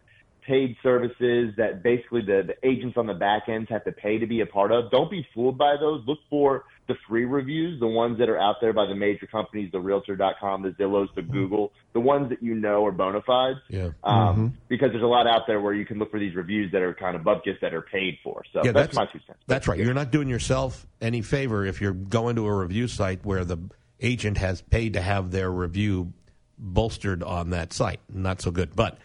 paid 0.46 0.76
services 0.84 1.54
that 1.58 1.82
basically 1.84 2.22
the, 2.22 2.44
the 2.48 2.68
agents 2.68 2.98
on 2.98 3.08
the 3.08 3.14
back 3.14 3.44
ends 3.48 3.70
have 3.70 3.84
to 3.84 3.92
pay 3.92 4.18
to 4.20 4.28
be 4.28 4.42
a 4.42 4.46
part 4.46 4.72
of. 4.72 4.92
Don't 4.92 5.10
be 5.10 5.26
fooled 5.34 5.58
by 5.58 5.76
those. 5.80 6.04
Look 6.06 6.20
for 6.30 6.66
the 6.88 6.96
free 7.08 7.26
reviews, 7.26 7.80
the 7.80 7.88
ones 7.88 8.20
that 8.20 8.30
are 8.30 8.40
out 8.40 8.58
there 8.62 8.72
by 8.72 8.86
the 8.86 8.94
major 8.94 9.26
companies, 9.26 9.72
the 9.72 9.80
Realtor.com, 9.80 10.62
the 10.62 10.70
Zillows, 10.70 11.08
the 11.16 11.24
Google, 11.24 11.72
the 11.94 12.00
ones 12.00 12.30
that 12.30 12.44
you 12.44 12.54
know 12.54 12.86
are 12.86 12.92
bona 12.92 13.22
fides. 13.24 13.58
Yeah. 13.70 13.90
Um, 14.04 14.56
Because 14.68 14.92
there's 14.92 15.04
a 15.04 15.08
lot 15.08 15.26
out 15.26 15.48
there 15.48 15.60
where 15.60 15.74
you 15.74 15.86
can 15.86 15.98
look 15.98 16.12
for 16.12 16.20
these 16.20 16.36
reviews 16.36 16.72
that 16.74 16.82
are 16.84 16.94
kind 16.94 17.16
of 17.16 17.24
bupkis 17.24 17.60
that 17.62 17.74
are 17.74 17.82
paid 17.82 18.20
for. 18.24 18.44
So 18.54 18.60
Yeah, 18.64 18.72
that's, 18.72 18.94
that's- 18.94 18.96
my 18.96 19.06
two 19.12 19.26
cents. 19.26 19.40
That's 19.48 19.68
right. 19.68 19.80
You're 19.80 19.94
not 19.96 20.12
doing 20.12 20.30
yourself 20.30 20.86
any 21.02 21.22
favor 21.22 21.66
if 21.66 21.82
you're 21.82 21.94
going 21.94 22.36
to 22.36 22.46
a 22.46 22.56
review 22.56 22.88
site 22.88 23.26
where 23.26 23.44
the 23.44 23.58
agent 24.00 24.38
has 24.38 24.62
paid 24.62 24.94
to 24.94 25.02
have 25.02 25.32
their 25.32 25.50
review 25.52 26.14
bolstered 26.58 27.24
on 27.24 27.50
that 27.50 27.74
site. 27.74 28.00
Not 28.14 28.42
so 28.42 28.52
good. 28.52 28.76
But 28.76 29.00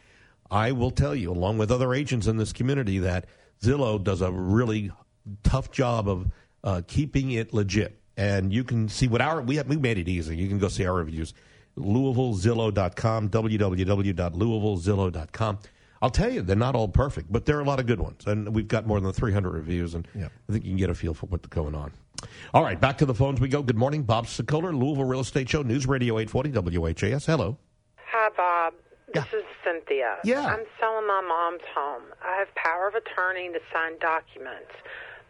I 0.50 0.72
will 0.72 0.90
tell 0.90 1.14
you, 1.14 1.30
along 1.30 1.58
with 1.58 1.70
other 1.70 1.94
agents 1.94 2.26
in 2.26 2.36
this 2.36 2.52
community, 2.52 2.98
that 2.98 3.26
Zillow 3.62 4.02
does 4.02 4.20
a 4.20 4.30
really 4.32 4.90
tough 5.42 5.70
job 5.70 6.08
of 6.08 6.30
uh, 6.64 6.82
keeping 6.86 7.30
it 7.32 7.52
legit. 7.54 7.98
And 8.16 8.52
you 8.52 8.64
can 8.64 8.88
see 8.88 9.06
what 9.08 9.20
our 9.20 9.40
we 9.40 9.56
have, 9.56 9.68
we 9.68 9.76
made 9.76 9.98
it 9.98 10.08
easy. 10.08 10.36
You 10.36 10.48
can 10.48 10.58
go 10.58 10.68
see 10.68 10.84
our 10.84 10.94
reviews. 10.94 11.32
LouisvilleZillow.com, 11.78 13.30
www.louisvillezillow.com. 13.30 15.58
I'll 16.02 16.10
tell 16.10 16.32
you, 16.32 16.40
they're 16.40 16.56
not 16.56 16.74
all 16.74 16.88
perfect, 16.88 17.30
but 17.30 17.44
there 17.44 17.58
are 17.58 17.60
a 17.60 17.64
lot 17.64 17.78
of 17.78 17.86
good 17.86 18.00
ones. 18.00 18.22
And 18.26 18.54
we've 18.54 18.68
got 18.68 18.86
more 18.86 19.00
than 19.00 19.12
300 19.12 19.50
reviews, 19.52 19.94
and 19.94 20.08
Yep. 20.14 20.32
I 20.48 20.52
think 20.52 20.64
you 20.64 20.70
can 20.70 20.78
get 20.78 20.88
a 20.90 20.94
feel 20.94 21.12
for 21.12 21.26
what's 21.26 21.46
going 21.48 21.74
on. 21.74 21.92
All 22.54 22.62
right, 22.62 22.80
back 22.80 22.98
to 22.98 23.06
the 23.06 23.14
phones 23.14 23.40
we 23.40 23.48
go. 23.48 23.62
Good 23.62 23.76
morning. 23.76 24.02
Bob 24.02 24.26
Sokoler, 24.26 24.78
Louisville 24.78 25.04
Real 25.04 25.20
Estate 25.20 25.48
Show, 25.48 25.62
News 25.62 25.86
Radio 25.86 26.18
840 26.18 26.78
WHAS. 26.78 27.26
Hello. 27.26 27.58
Hi, 27.96 28.28
Bob. 28.36 28.74
This 29.12 29.24
Yeah. 29.32 29.38
is 29.40 29.44
Cynthia. 29.64 30.18
Yeah. 30.24 30.46
I'm 30.46 30.64
selling 30.78 31.06
my 31.06 31.20
mom's 31.20 31.62
home. 31.74 32.04
I 32.22 32.36
have 32.38 32.54
power 32.54 32.88
of 32.88 32.94
attorney 32.94 33.48
to 33.52 33.60
sign 33.72 33.98
documents. 33.98 34.70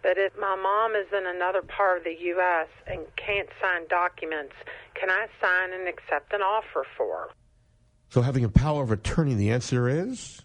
But 0.02 0.16
if 0.16 0.32
my 0.38 0.56
mom 0.56 0.94
is 0.94 1.06
in 1.12 1.26
another 1.26 1.62
part 1.62 1.98
of 1.98 2.04
the 2.04 2.14
U.S. 2.18 2.68
and 2.86 3.00
can't 3.16 3.48
sign 3.60 3.86
documents, 3.88 4.54
can 4.94 5.10
I 5.10 5.26
sign 5.42 5.72
and 5.72 5.86
accept 5.88 6.32
an 6.32 6.40
offer 6.40 6.86
for 6.96 7.16
her? 7.18 7.28
So, 8.08 8.22
having 8.22 8.44
a 8.44 8.48
power 8.48 8.82
of 8.82 8.90
attorney, 8.90 9.34
the 9.34 9.50
answer 9.50 9.88
is 9.88 10.42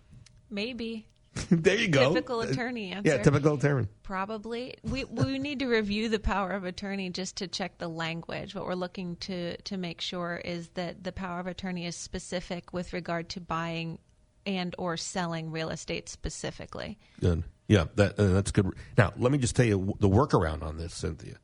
Maybe. 0.50 1.08
there 1.50 1.76
you 1.76 1.88
go. 1.88 2.14
Typical 2.14 2.42
attorney 2.42 2.92
answer. 2.92 3.12
Yeah, 3.12 3.22
typical 3.22 3.56
attorney. 3.56 3.88
Probably. 4.04 4.76
We 4.84 5.04
we 5.04 5.38
need 5.40 5.60
to 5.60 5.68
review 5.68 6.10
the 6.10 6.20
power 6.20 6.52
of 6.52 6.64
attorney 6.64 7.10
just 7.10 7.38
to 7.38 7.48
check 7.48 7.78
the 7.78 7.88
language. 7.88 8.56
What 8.56 8.66
we're 8.66 8.76
looking 8.76 9.16
to 9.18 9.58
to 9.58 9.78
make 9.78 10.02
sure 10.02 10.42
is 10.44 10.70
that 10.70 11.04
the 11.04 11.12
power 11.12 11.40
of 11.40 11.48
attorney 11.48 11.86
is 11.86 11.96
specific 11.96 12.74
with 12.74 12.94
regard 12.94 13.30
to 13.30 13.42
buying 13.42 14.00
and 14.46 14.76
or 14.78 14.98
selling 14.98 15.52
real 15.52 15.70
estate 15.70 16.10
specifically. 16.10 16.98
Good. 17.20 17.44
Yeah, 17.68 17.86
that, 17.96 18.20
uh, 18.20 18.28
that's 18.28 18.52
good. 18.52 18.68
Now, 18.98 19.14
let 19.18 19.32
me 19.32 19.40
just 19.40 19.56
tell 19.56 19.66
you 19.66 19.96
the 20.00 20.10
workaround 20.10 20.62
on 20.62 20.78
this, 20.78 20.94
Cynthia. 20.94 21.40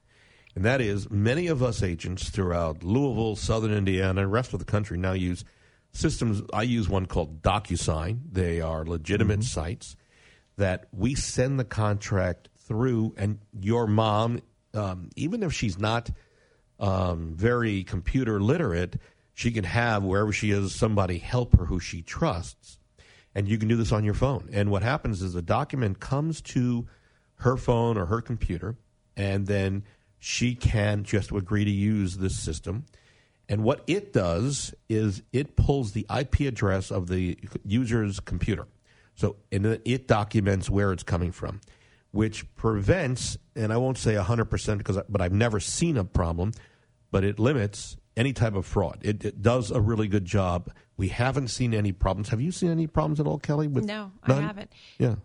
And 0.55 0.65
that 0.65 0.81
is 0.81 1.09
many 1.09 1.47
of 1.47 1.63
us 1.63 1.81
agents 1.81 2.29
throughout 2.29 2.83
Louisville, 2.83 3.35
Southern 3.35 3.73
Indiana, 3.73 4.21
and 4.21 4.31
rest 4.31 4.53
of 4.53 4.59
the 4.59 4.65
country 4.65 4.97
now 4.97 5.13
use 5.13 5.43
systems. 5.91 6.41
I 6.53 6.63
use 6.63 6.89
one 6.89 7.05
called 7.05 7.41
DocuSign. 7.41 8.19
They 8.31 8.61
are 8.61 8.85
legitimate 8.85 9.43
sites 9.43 9.95
that 10.57 10.87
we 10.91 11.15
send 11.15 11.59
the 11.59 11.65
contract 11.65 12.49
through, 12.57 13.13
and 13.17 13.39
your 13.59 13.87
mom, 13.87 14.41
um, 14.73 15.09
even 15.15 15.43
if 15.43 15.53
she's 15.53 15.79
not 15.79 16.09
um, 16.79 17.33
very 17.35 17.83
computer 17.83 18.39
literate, 18.39 18.99
she 19.33 19.51
can 19.51 19.63
have 19.63 20.03
wherever 20.03 20.31
she 20.31 20.51
is 20.51 20.73
somebody 20.73 21.17
help 21.17 21.57
her 21.57 21.65
who 21.65 21.79
she 21.79 22.01
trusts, 22.01 22.77
and 23.33 23.47
you 23.47 23.57
can 23.57 23.67
do 23.67 23.75
this 23.75 23.91
on 23.91 24.03
your 24.03 24.13
phone. 24.13 24.49
And 24.51 24.69
what 24.71 24.83
happens 24.83 25.21
is 25.21 25.33
the 25.33 25.41
document 25.41 25.99
comes 25.99 26.41
to 26.41 26.87
her 27.35 27.57
phone 27.57 27.97
or 27.97 28.05
her 28.05 28.21
computer, 28.21 28.75
and 29.15 29.47
then 29.47 29.83
she 30.19 30.53
can 30.53 31.03
she 31.03 31.15
has 31.17 31.27
to 31.27 31.37
agree 31.37 31.65
to 31.65 31.71
use 31.71 32.17
this 32.17 32.37
system. 32.37 32.85
And 33.51 33.65
what 33.65 33.83
it 33.85 34.13
does 34.13 34.73
is 34.87 35.23
it 35.33 35.57
pulls 35.57 35.91
the 35.91 36.05
IP 36.09 36.39
address 36.47 36.89
of 36.89 37.07
the 37.07 37.37
user's 37.65 38.21
computer. 38.21 38.65
So, 39.15 39.35
and 39.51 39.65
it 39.65 40.07
documents 40.07 40.69
where 40.69 40.93
it's 40.93 41.03
coming 41.03 41.33
from, 41.33 41.59
which 42.11 42.45
prevents, 42.55 43.37
and 43.53 43.73
I 43.73 43.77
won't 43.77 43.97
say 43.97 44.15
100% 44.15 44.77
because, 44.77 44.97
I- 44.97 45.03
but 45.09 45.19
I've 45.19 45.33
never 45.33 45.59
seen 45.59 45.97
a 45.97 46.05
problem, 46.05 46.53
but 47.11 47.25
it 47.25 47.39
limits 47.39 47.97
any 48.15 48.31
type 48.31 48.55
of 48.55 48.65
fraud. 48.65 48.99
It, 49.01 49.25
it 49.25 49.41
does 49.41 49.69
a 49.69 49.81
really 49.81 50.07
good 50.07 50.23
job. 50.23 50.71
We 50.95 51.09
haven't 51.09 51.49
seen 51.49 51.73
any 51.73 51.91
problems. 51.91 52.29
Have 52.29 52.39
you 52.39 52.53
seen 52.53 52.71
any 52.71 52.87
problems 52.87 53.19
at 53.19 53.27
all, 53.27 53.37
Kelly? 53.37 53.67
With 53.67 53.83
No, 53.83 54.13
I 54.23 54.33
haven't. 54.35 54.71
Yeah. 54.97 55.15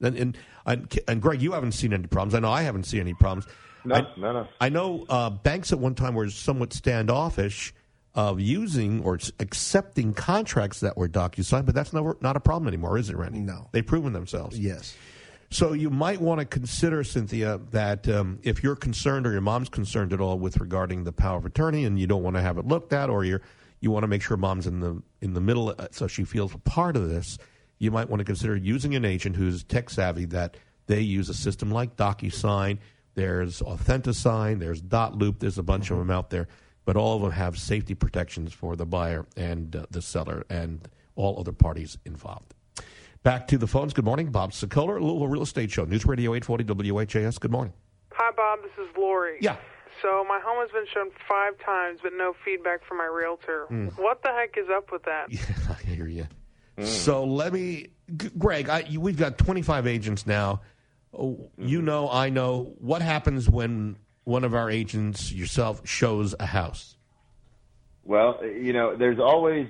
And, 0.00 0.16
and, 0.16 0.38
and, 0.66 0.98
and 1.06 1.22
Greg, 1.22 1.40
you 1.42 1.52
haven't 1.52 1.72
seen 1.72 1.92
any 1.92 2.08
problems. 2.08 2.34
I 2.34 2.40
know 2.40 2.50
I 2.50 2.62
haven't 2.62 2.84
seen 2.86 3.00
any 3.00 3.14
problems. 3.14 3.46
No, 3.84 3.94
I, 3.94 4.00
no, 4.16 4.32
no. 4.32 4.48
I 4.60 4.68
know 4.68 5.06
uh, 5.08 5.30
banks 5.30 5.72
at 5.72 5.78
one 5.78 5.94
time 5.94 6.14
were 6.14 6.28
somewhat 6.30 6.72
standoffish 6.72 7.72
of 8.14 8.40
using 8.40 9.02
or 9.04 9.18
accepting 9.38 10.12
contracts 10.12 10.80
that 10.80 10.96
were 10.96 11.08
DocuSign, 11.08 11.64
but 11.64 11.74
that's 11.74 11.92
never, 11.92 12.16
not 12.20 12.36
a 12.36 12.40
problem 12.40 12.66
anymore, 12.66 12.98
is 12.98 13.10
it, 13.10 13.16
Randy? 13.16 13.38
No. 13.38 13.68
They've 13.72 13.86
proven 13.86 14.12
themselves. 14.12 14.58
Yes. 14.58 14.96
So 15.50 15.72
you 15.72 15.88
might 15.88 16.20
want 16.20 16.40
to 16.40 16.44
consider, 16.44 17.04
Cynthia, 17.04 17.60
that 17.70 18.06
um, 18.08 18.38
if 18.42 18.62
you're 18.62 18.76
concerned 18.76 19.26
or 19.26 19.32
your 19.32 19.40
mom's 19.40 19.68
concerned 19.68 20.12
at 20.12 20.20
all 20.20 20.38
with 20.38 20.58
regarding 20.58 21.04
the 21.04 21.12
power 21.12 21.38
of 21.38 21.46
attorney, 21.46 21.84
and 21.84 21.98
you 21.98 22.06
don't 22.06 22.22
want 22.22 22.36
to 22.36 22.42
have 22.42 22.58
it 22.58 22.66
looked 22.66 22.92
at, 22.92 23.08
or 23.08 23.24
you're 23.24 23.40
you 23.80 23.90
want 23.90 24.02
to 24.02 24.08
make 24.08 24.20
sure 24.22 24.36
mom's 24.36 24.66
in 24.66 24.80
the 24.80 25.00
in 25.22 25.32
the 25.34 25.40
middle, 25.40 25.74
uh, 25.78 25.86
so 25.90 26.06
she 26.06 26.24
feels 26.24 26.52
a 26.54 26.58
part 26.58 26.96
of 26.96 27.08
this, 27.08 27.38
you 27.78 27.90
might 27.90 28.10
want 28.10 28.20
to 28.20 28.24
consider 28.24 28.56
using 28.56 28.94
an 28.94 29.04
agent 29.04 29.36
who's 29.36 29.62
tech 29.64 29.88
savvy. 29.88 30.26
That 30.26 30.56
they 30.86 31.00
use 31.00 31.28
a 31.28 31.34
system 31.34 31.70
like 31.70 31.96
DocuSign. 31.96 32.78
There's 33.18 33.60
Authentisign. 33.62 34.60
There's 34.60 34.80
DotLoop. 34.80 35.40
There's 35.40 35.58
a 35.58 35.62
bunch 35.64 35.90
of 35.90 35.98
them 35.98 36.08
out 36.08 36.30
there, 36.30 36.46
but 36.84 36.96
all 36.96 37.16
of 37.16 37.22
them 37.22 37.32
have 37.32 37.58
safety 37.58 37.96
protections 37.96 38.52
for 38.52 38.76
the 38.76 38.86
buyer 38.86 39.26
and 39.36 39.74
uh, 39.74 39.86
the 39.90 40.00
seller 40.00 40.44
and 40.48 40.88
all 41.16 41.36
other 41.40 41.50
parties 41.50 41.98
involved. 42.04 42.54
Back 43.24 43.48
to 43.48 43.58
the 43.58 43.66
phones. 43.66 43.92
Good 43.92 44.04
morning. 44.04 44.30
Bob 44.30 44.52
Sokoler, 44.52 45.00
Louisville 45.00 45.26
Real 45.26 45.42
Estate 45.42 45.72
Show. 45.72 45.84
News 45.84 46.06
Radio 46.06 46.32
840 46.32 46.92
WHAS. 46.92 47.38
Good 47.38 47.50
morning. 47.50 47.72
Hi, 48.12 48.30
Bob. 48.36 48.60
This 48.62 48.86
is 48.88 48.96
Lori. 48.96 49.38
Yeah. 49.40 49.56
So 50.00 50.24
my 50.28 50.38
home 50.40 50.58
has 50.60 50.70
been 50.70 50.86
shown 50.94 51.10
five 51.28 51.54
times, 51.66 51.98
but 52.00 52.12
no 52.16 52.34
feedback 52.44 52.84
from 52.86 52.98
my 52.98 53.06
realtor. 53.06 53.64
What 53.96 54.22
the 54.22 54.28
heck 54.28 54.56
is 54.56 54.68
up 54.70 54.92
with 54.92 55.02
that? 55.02 55.26
Hmm. 55.32 55.72
I 55.72 55.90
hear 55.90 56.06
you. 56.06 56.28
So 56.84 57.24
let 57.24 57.52
me, 57.52 57.88
G- 58.16 58.30
Greg, 58.38 58.68
I, 58.68 58.80
you, 58.88 59.00
we've 59.00 59.16
got 59.18 59.36
25 59.38 59.88
agents 59.88 60.24
now. 60.24 60.60
Oh, 61.12 61.50
You 61.56 61.82
know, 61.82 62.10
I 62.10 62.30
know. 62.30 62.74
What 62.78 63.02
happens 63.02 63.48
when 63.48 63.96
one 64.24 64.44
of 64.44 64.54
our 64.54 64.70
agents, 64.70 65.32
yourself, 65.32 65.86
shows 65.86 66.34
a 66.38 66.46
house? 66.46 66.96
Well, 68.04 68.44
you 68.44 68.72
know, 68.72 68.96
there's 68.96 69.18
always 69.18 69.68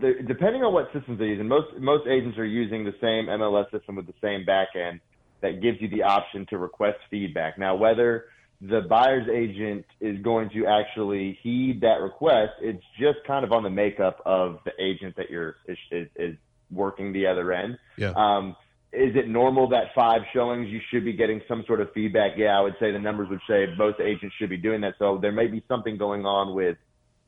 depending 0.00 0.62
on 0.62 0.72
what 0.72 0.86
systems 0.92 1.18
they 1.18 1.26
use, 1.26 1.40
and 1.40 1.48
most 1.48 1.76
most 1.78 2.06
agents 2.08 2.38
are 2.38 2.44
using 2.44 2.84
the 2.84 2.94
same 3.00 3.26
MLS 3.26 3.70
system 3.70 3.96
with 3.96 4.06
the 4.06 4.14
same 4.22 4.44
backend 4.46 5.00
that 5.40 5.60
gives 5.60 5.80
you 5.80 5.88
the 5.88 6.02
option 6.02 6.46
to 6.50 6.58
request 6.58 6.98
feedback. 7.10 7.58
Now, 7.58 7.74
whether 7.74 8.26
the 8.60 8.82
buyer's 8.82 9.28
agent 9.28 9.84
is 10.00 10.18
going 10.22 10.50
to 10.50 10.66
actually 10.66 11.38
heed 11.42 11.80
that 11.80 12.00
request, 12.00 12.52
it's 12.60 12.84
just 12.98 13.18
kind 13.26 13.44
of 13.44 13.52
on 13.52 13.64
the 13.64 13.70
makeup 13.70 14.22
of 14.24 14.60
the 14.64 14.72
agent 14.80 15.16
that 15.16 15.30
you're 15.30 15.56
is, 15.66 15.76
is, 15.90 16.08
is 16.16 16.36
working 16.70 17.12
the 17.12 17.26
other 17.26 17.52
end. 17.52 17.76
Yeah. 17.96 18.12
Um, 18.16 18.56
is 18.92 19.16
it 19.16 19.26
normal 19.26 19.68
that 19.70 19.84
five 19.94 20.20
showings 20.34 20.68
you 20.68 20.80
should 20.90 21.04
be 21.04 21.14
getting 21.14 21.40
some 21.48 21.64
sort 21.66 21.80
of 21.80 21.90
feedback? 21.92 22.32
Yeah, 22.36 22.58
I 22.58 22.60
would 22.60 22.74
say 22.78 22.90
the 22.90 22.98
numbers 22.98 23.28
would 23.30 23.40
say 23.48 23.66
most 23.78 24.00
agents 24.00 24.34
should 24.38 24.50
be 24.50 24.58
doing 24.58 24.82
that. 24.82 24.94
So 24.98 25.18
there 25.20 25.32
may 25.32 25.46
be 25.46 25.64
something 25.66 25.96
going 25.96 26.26
on 26.26 26.54
with 26.54 26.76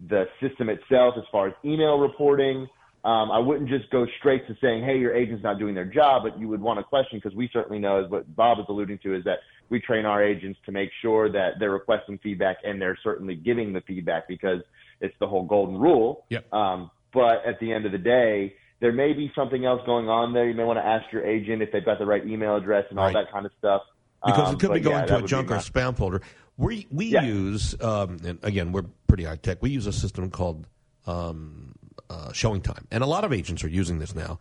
the 0.08 0.26
system 0.42 0.68
itself 0.68 1.14
as 1.16 1.24
far 1.32 1.48
as 1.48 1.54
email 1.64 1.98
reporting. 1.98 2.68
Um, 3.04 3.30
I 3.30 3.38
wouldn't 3.38 3.68
just 3.68 3.90
go 3.90 4.06
straight 4.18 4.46
to 4.46 4.56
saying, 4.60 4.84
hey, 4.84 4.98
your 4.98 5.14
agent's 5.14 5.42
not 5.42 5.58
doing 5.58 5.74
their 5.74 5.84
job, 5.86 6.22
but 6.24 6.38
you 6.38 6.48
would 6.48 6.60
want 6.60 6.78
to 6.80 6.84
question 6.84 7.18
because 7.22 7.36
we 7.36 7.48
certainly 7.52 7.78
know, 7.78 8.04
as 8.04 8.10
what 8.10 8.34
Bob 8.36 8.58
is 8.58 8.66
alluding 8.68 8.98
to, 9.02 9.14
is 9.14 9.24
that 9.24 9.38
we 9.70 9.80
train 9.80 10.04
our 10.04 10.22
agents 10.22 10.58
to 10.66 10.72
make 10.72 10.90
sure 11.00 11.30
that 11.30 11.54
they're 11.58 11.70
requesting 11.70 12.18
feedback 12.22 12.58
and 12.64 12.80
they're 12.80 12.98
certainly 13.02 13.34
giving 13.34 13.72
the 13.72 13.80
feedback 13.82 14.28
because 14.28 14.60
it's 15.00 15.14
the 15.20 15.26
whole 15.26 15.44
golden 15.44 15.78
rule. 15.78 16.24
Yep. 16.28 16.52
Um, 16.52 16.90
but 17.12 17.44
at 17.46 17.58
the 17.60 17.72
end 17.72 17.86
of 17.86 17.92
the 17.92 17.98
day, 17.98 18.54
there 18.84 18.92
may 18.92 19.14
be 19.14 19.32
something 19.34 19.64
else 19.64 19.80
going 19.86 20.10
on 20.10 20.34
there. 20.34 20.46
You 20.46 20.54
may 20.54 20.62
want 20.62 20.78
to 20.78 20.84
ask 20.84 21.10
your 21.10 21.24
agent 21.24 21.62
if 21.62 21.72
they've 21.72 21.82
got 21.82 21.98
the 21.98 22.04
right 22.04 22.22
email 22.26 22.54
address 22.54 22.84
and 22.90 22.98
all 22.98 23.06
Right. 23.06 23.14
that 23.14 23.32
kind 23.32 23.46
of 23.46 23.52
stuff. 23.56 23.80
Because 24.26 24.50
Um, 24.50 24.54
it 24.56 24.60
could 24.60 24.74
be 24.74 24.80
going 24.80 24.96
yeah, 24.96 25.06
to 25.06 25.24
a 25.24 25.26
junk 25.26 25.50
or 25.50 25.54
spam 25.54 25.96
folder. 25.96 26.20
We 26.58 26.86
we 26.90 27.06
Yeah. 27.06 27.22
use, 27.24 27.74
um, 27.80 28.18
and 28.22 28.38
again, 28.42 28.72
we're 28.72 28.84
pretty 29.06 29.24
high 29.24 29.36
tech. 29.36 29.62
We 29.62 29.70
use 29.70 29.86
a 29.86 29.92
system 29.92 30.30
called 30.30 30.66
um, 31.06 31.72
uh, 32.10 32.30
Showing 32.34 32.60
Time, 32.60 32.86
and 32.90 33.02
a 33.02 33.06
lot 33.06 33.24
of 33.24 33.32
agents 33.32 33.64
are 33.64 33.68
using 33.68 34.00
this 34.00 34.14
now. 34.14 34.38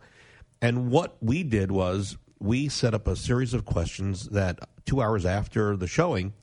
And 0.60 0.90
what 0.90 1.16
we 1.22 1.42
did 1.42 1.72
was 1.72 2.18
we 2.38 2.68
set 2.68 2.92
up 2.92 3.08
a 3.08 3.16
series 3.16 3.54
of 3.54 3.64
questions 3.64 4.28
that 4.28 4.58
two 4.84 5.00
hours 5.00 5.24
after 5.24 5.74
the 5.74 5.86
showing, 5.86 6.34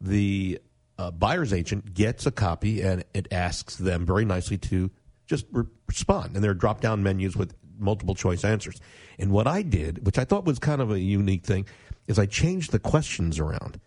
the 0.00 0.60
uh, 0.98 1.10
buyer's 1.10 1.52
agent 1.52 1.94
gets 1.94 2.26
a 2.26 2.30
copy 2.30 2.80
and 2.80 3.02
it 3.12 3.26
asks 3.32 3.74
them 3.74 4.06
very 4.06 4.24
nicely 4.24 4.56
to 4.58 4.90
just 5.30 5.46
re- 5.52 5.64
respond. 5.86 6.34
And 6.34 6.44
there 6.44 6.50
are 6.50 6.54
drop 6.54 6.80
down 6.80 7.02
menus 7.02 7.36
with 7.36 7.54
multiple 7.78 8.14
choice 8.14 8.44
answers. 8.44 8.80
And 9.18 9.30
what 9.30 9.46
I 9.46 9.62
did, 9.62 10.04
which 10.04 10.18
I 10.18 10.24
thought 10.24 10.44
was 10.44 10.58
kind 10.58 10.82
of 10.82 10.90
a 10.90 10.98
unique 10.98 11.44
thing, 11.44 11.66
is 12.08 12.18
I 12.18 12.26
changed 12.26 12.72
the 12.72 12.80
questions 12.80 13.38
around 13.38 13.80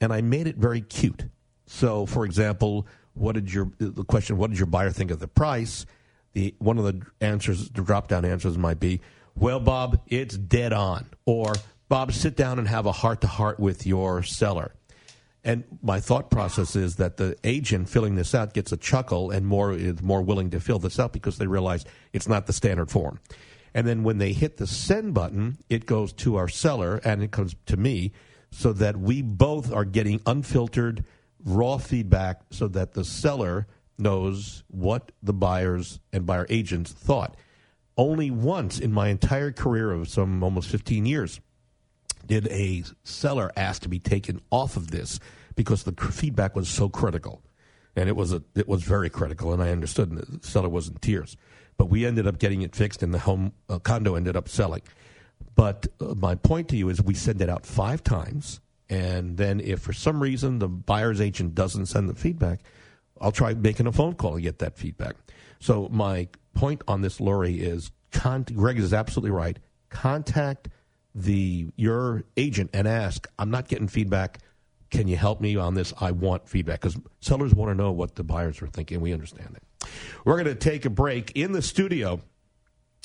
and 0.00 0.12
I 0.12 0.20
made 0.20 0.46
it 0.46 0.56
very 0.56 0.82
cute. 0.82 1.24
So, 1.66 2.04
for 2.04 2.24
example, 2.24 2.86
what 3.14 3.34
did 3.34 3.52
your 3.52 3.72
the 3.78 4.04
question? 4.04 4.36
What 4.36 4.50
did 4.50 4.58
your 4.58 4.66
buyer 4.66 4.90
think 4.90 5.10
of 5.10 5.18
the 5.18 5.28
price? 5.28 5.86
The 6.34 6.54
one 6.58 6.78
of 6.78 6.84
the 6.84 7.00
answers, 7.20 7.70
the 7.70 7.82
drop 7.82 8.08
down 8.08 8.24
answers 8.24 8.58
might 8.58 8.78
be, 8.78 9.00
"Well, 9.34 9.58
Bob, 9.58 10.00
it's 10.06 10.36
dead 10.36 10.72
on," 10.72 11.06
or 11.26 11.54
"Bob, 11.88 12.12
sit 12.12 12.36
down 12.36 12.58
and 12.58 12.68
have 12.68 12.86
a 12.86 12.92
heart 12.92 13.20
to 13.22 13.26
heart 13.26 13.58
with 13.58 13.86
your 13.86 14.22
seller." 14.22 14.74
And 15.42 15.64
my 15.82 16.00
thought 16.00 16.30
process 16.30 16.76
is 16.76 16.96
that 16.96 17.16
the 17.16 17.36
agent 17.44 17.88
filling 17.88 18.14
this 18.14 18.34
out 18.34 18.52
gets 18.52 18.72
a 18.72 18.76
chuckle 18.76 19.30
and 19.30 19.46
more 19.46 19.72
is 19.72 20.02
more 20.02 20.20
willing 20.20 20.50
to 20.50 20.60
fill 20.60 20.78
this 20.78 20.98
out 20.98 21.12
because 21.12 21.38
they 21.38 21.46
realize 21.46 21.84
it's 22.12 22.28
not 22.28 22.46
the 22.46 22.52
standard 22.52 22.90
form. 22.90 23.20
And 23.72 23.86
then 23.86 24.02
when 24.02 24.18
they 24.18 24.32
hit 24.32 24.58
the 24.58 24.66
send 24.66 25.14
button, 25.14 25.58
it 25.68 25.86
goes 25.86 26.12
to 26.14 26.36
our 26.36 26.48
seller 26.48 27.00
and 27.04 27.22
it 27.22 27.30
comes 27.30 27.54
to 27.66 27.76
me 27.76 28.12
so 28.50 28.72
that 28.74 28.98
we 28.98 29.22
both 29.22 29.72
are 29.72 29.84
getting 29.84 30.20
unfiltered, 30.26 31.04
raw 31.44 31.78
feedback 31.78 32.42
so 32.50 32.68
that 32.68 32.92
the 32.92 33.04
seller 33.04 33.66
knows 33.96 34.64
what 34.68 35.12
the 35.22 35.32
buyers 35.32 36.00
and 36.12 36.26
buyer 36.26 36.46
agents 36.50 36.92
thought. 36.92 37.36
Only 37.96 38.30
once 38.30 38.78
in 38.78 38.92
my 38.92 39.08
entire 39.08 39.52
career 39.52 39.92
of 39.92 40.08
some 40.08 40.42
almost 40.42 40.68
15 40.68 41.06
years 41.06 41.40
did 42.26 42.46
a 42.48 42.84
seller 43.04 43.50
ask 43.56 43.82
to 43.82 43.88
be 43.88 43.98
taken 43.98 44.40
off 44.50 44.76
of 44.76 44.90
this 44.90 45.20
because 45.54 45.82
the 45.82 45.92
feedback 45.92 46.56
was 46.56 46.68
so 46.68 46.88
critical, 46.88 47.42
and 47.96 48.08
it 48.08 48.16
was 48.16 48.32
a, 48.32 48.42
it 48.54 48.68
was 48.68 48.82
very 48.82 49.10
critical, 49.10 49.52
and 49.52 49.62
I 49.62 49.70
understood. 49.70 50.10
And 50.10 50.18
the 50.18 50.46
seller 50.46 50.68
was 50.68 50.88
in 50.88 50.94
tears, 50.96 51.36
but 51.76 51.86
we 51.86 52.06
ended 52.06 52.26
up 52.26 52.38
getting 52.38 52.62
it 52.62 52.74
fixed, 52.74 53.02
and 53.02 53.12
the 53.12 53.18
home 53.18 53.52
uh, 53.68 53.78
condo 53.78 54.14
ended 54.14 54.36
up 54.36 54.48
selling. 54.48 54.82
But 55.54 55.86
uh, 56.00 56.14
my 56.14 56.34
point 56.34 56.68
to 56.68 56.76
you 56.76 56.88
is, 56.88 57.02
we 57.02 57.14
send 57.14 57.42
it 57.42 57.50
out 57.50 57.66
five 57.66 58.02
times, 58.02 58.60
and 58.88 59.36
then 59.36 59.60
if 59.60 59.80
for 59.80 59.92
some 59.92 60.22
reason 60.22 60.58
the 60.58 60.68
buyer's 60.68 61.20
agent 61.20 61.54
doesn't 61.54 61.86
send 61.86 62.08
the 62.08 62.14
feedback, 62.14 62.60
I'll 63.20 63.32
try 63.32 63.54
making 63.54 63.86
a 63.86 63.92
phone 63.92 64.14
call 64.14 64.34
and 64.34 64.42
get 64.42 64.60
that 64.60 64.76
feedback. 64.76 65.16
So 65.58 65.88
my 65.90 66.28
point 66.54 66.82
on 66.88 67.02
this, 67.02 67.20
Lori, 67.20 67.60
is 67.60 67.90
con- 68.12 68.44
Greg 68.44 68.78
is 68.78 68.94
absolutely 68.94 69.30
right. 69.30 69.58
Contact 69.90 70.68
the 71.14 71.68
your 71.76 72.24
agent 72.36 72.70
and 72.72 72.86
ask, 72.86 73.28
I'm 73.38 73.50
not 73.50 73.68
getting 73.68 73.88
feedback. 73.88 74.38
Can 74.90 75.06
you 75.06 75.16
help 75.16 75.40
me 75.40 75.56
on 75.56 75.74
this? 75.74 75.92
I 76.00 76.10
want 76.10 76.48
feedback 76.48 76.80
because 76.80 76.98
sellers 77.20 77.54
want 77.54 77.70
to 77.70 77.74
know 77.74 77.92
what 77.92 78.16
the 78.16 78.24
buyers 78.24 78.60
are 78.60 78.66
thinking. 78.66 79.00
We 79.00 79.12
understand 79.12 79.54
that. 79.54 79.88
We're 80.24 80.34
going 80.34 80.46
to 80.46 80.54
take 80.54 80.84
a 80.84 80.90
break 80.90 81.32
in 81.36 81.52
the 81.52 81.62
studio. 81.62 82.20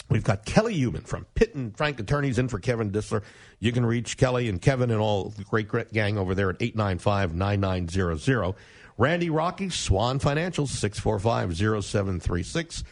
We've 0.09 0.23
got 0.23 0.45
Kelly 0.45 0.73
Human 0.73 1.01
from 1.01 1.25
Pitt 1.35 1.55
and 1.55 1.75
Frank 1.75 1.99
Attorneys 1.99 2.37
in 2.37 2.47
for 2.47 2.59
Kevin 2.59 2.91
Disler. 2.91 3.23
You 3.59 3.71
can 3.71 3.85
reach 3.85 4.17
Kelly 4.17 4.49
and 4.49 4.61
Kevin 4.61 4.91
and 4.91 4.99
all 4.99 5.29
the 5.29 5.43
great, 5.43 5.67
great 5.67 5.91
gang 5.93 6.17
over 6.17 6.35
there 6.35 6.49
at 6.49 6.61
895 6.61 7.33
9900. 7.33 8.55
Randy 8.97 9.29
Rocky, 9.29 9.69
Swan 9.69 10.19
Financial, 10.19 10.67
645 10.67 11.83
0736. 11.83 12.83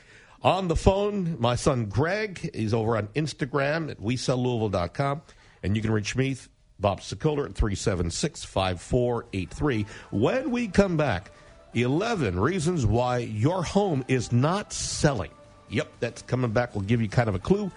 On 0.44 0.68
the 0.68 0.76
phone, 0.76 1.38
my 1.40 1.56
son 1.56 1.86
Greg. 1.86 2.54
He's 2.54 2.74
over 2.74 2.98
on 2.98 3.08
Instagram 3.10 3.90
at 3.90 4.00
WeSellLouisville.com. 4.02 5.22
And 5.64 5.76
you 5.76 5.82
can 5.82 5.92
reach 5.92 6.18
me, 6.18 6.36
Bob 6.80 7.00
Sokoler, 7.00 7.46
at 7.46 7.56
376 7.56 8.44
5483. 8.44 9.86
When 10.12 10.52
we 10.52 10.68
come 10.68 10.98
back, 10.98 11.32
11 11.74 12.38
reasons 12.38 12.86
why 12.86 13.20
your 13.20 13.64
home 13.64 14.04
is 14.10 14.34
not 14.34 14.74
selling. 14.74 15.32
Yep, 15.70 15.88
that's 16.02 16.22
coming 16.24 16.52
back. 16.52 16.76
We'll 16.76 16.84
give 16.84 17.02
you 17.02 17.08
kind 17.08 17.30
of 17.30 17.36
a 17.36 17.40
clue. 17.40 17.72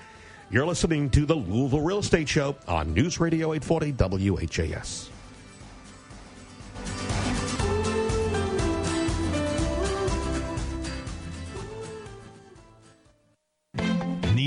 You're 0.50 0.66
listening 0.66 1.08
to 1.11 1.25
the 1.25 1.37
Louisville 1.37 1.80
Real 1.80 1.99
Estate 2.00 2.28
Show 2.28 2.56
on 2.66 2.92
News 2.92 3.20
Radio 3.20 3.52
840 3.52 3.92
WHAS. 4.28 5.11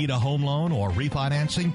Need 0.00 0.08
a 0.08 0.18
home 0.18 0.42
loan 0.42 0.72
or 0.72 0.88
refinancing? 0.92 1.74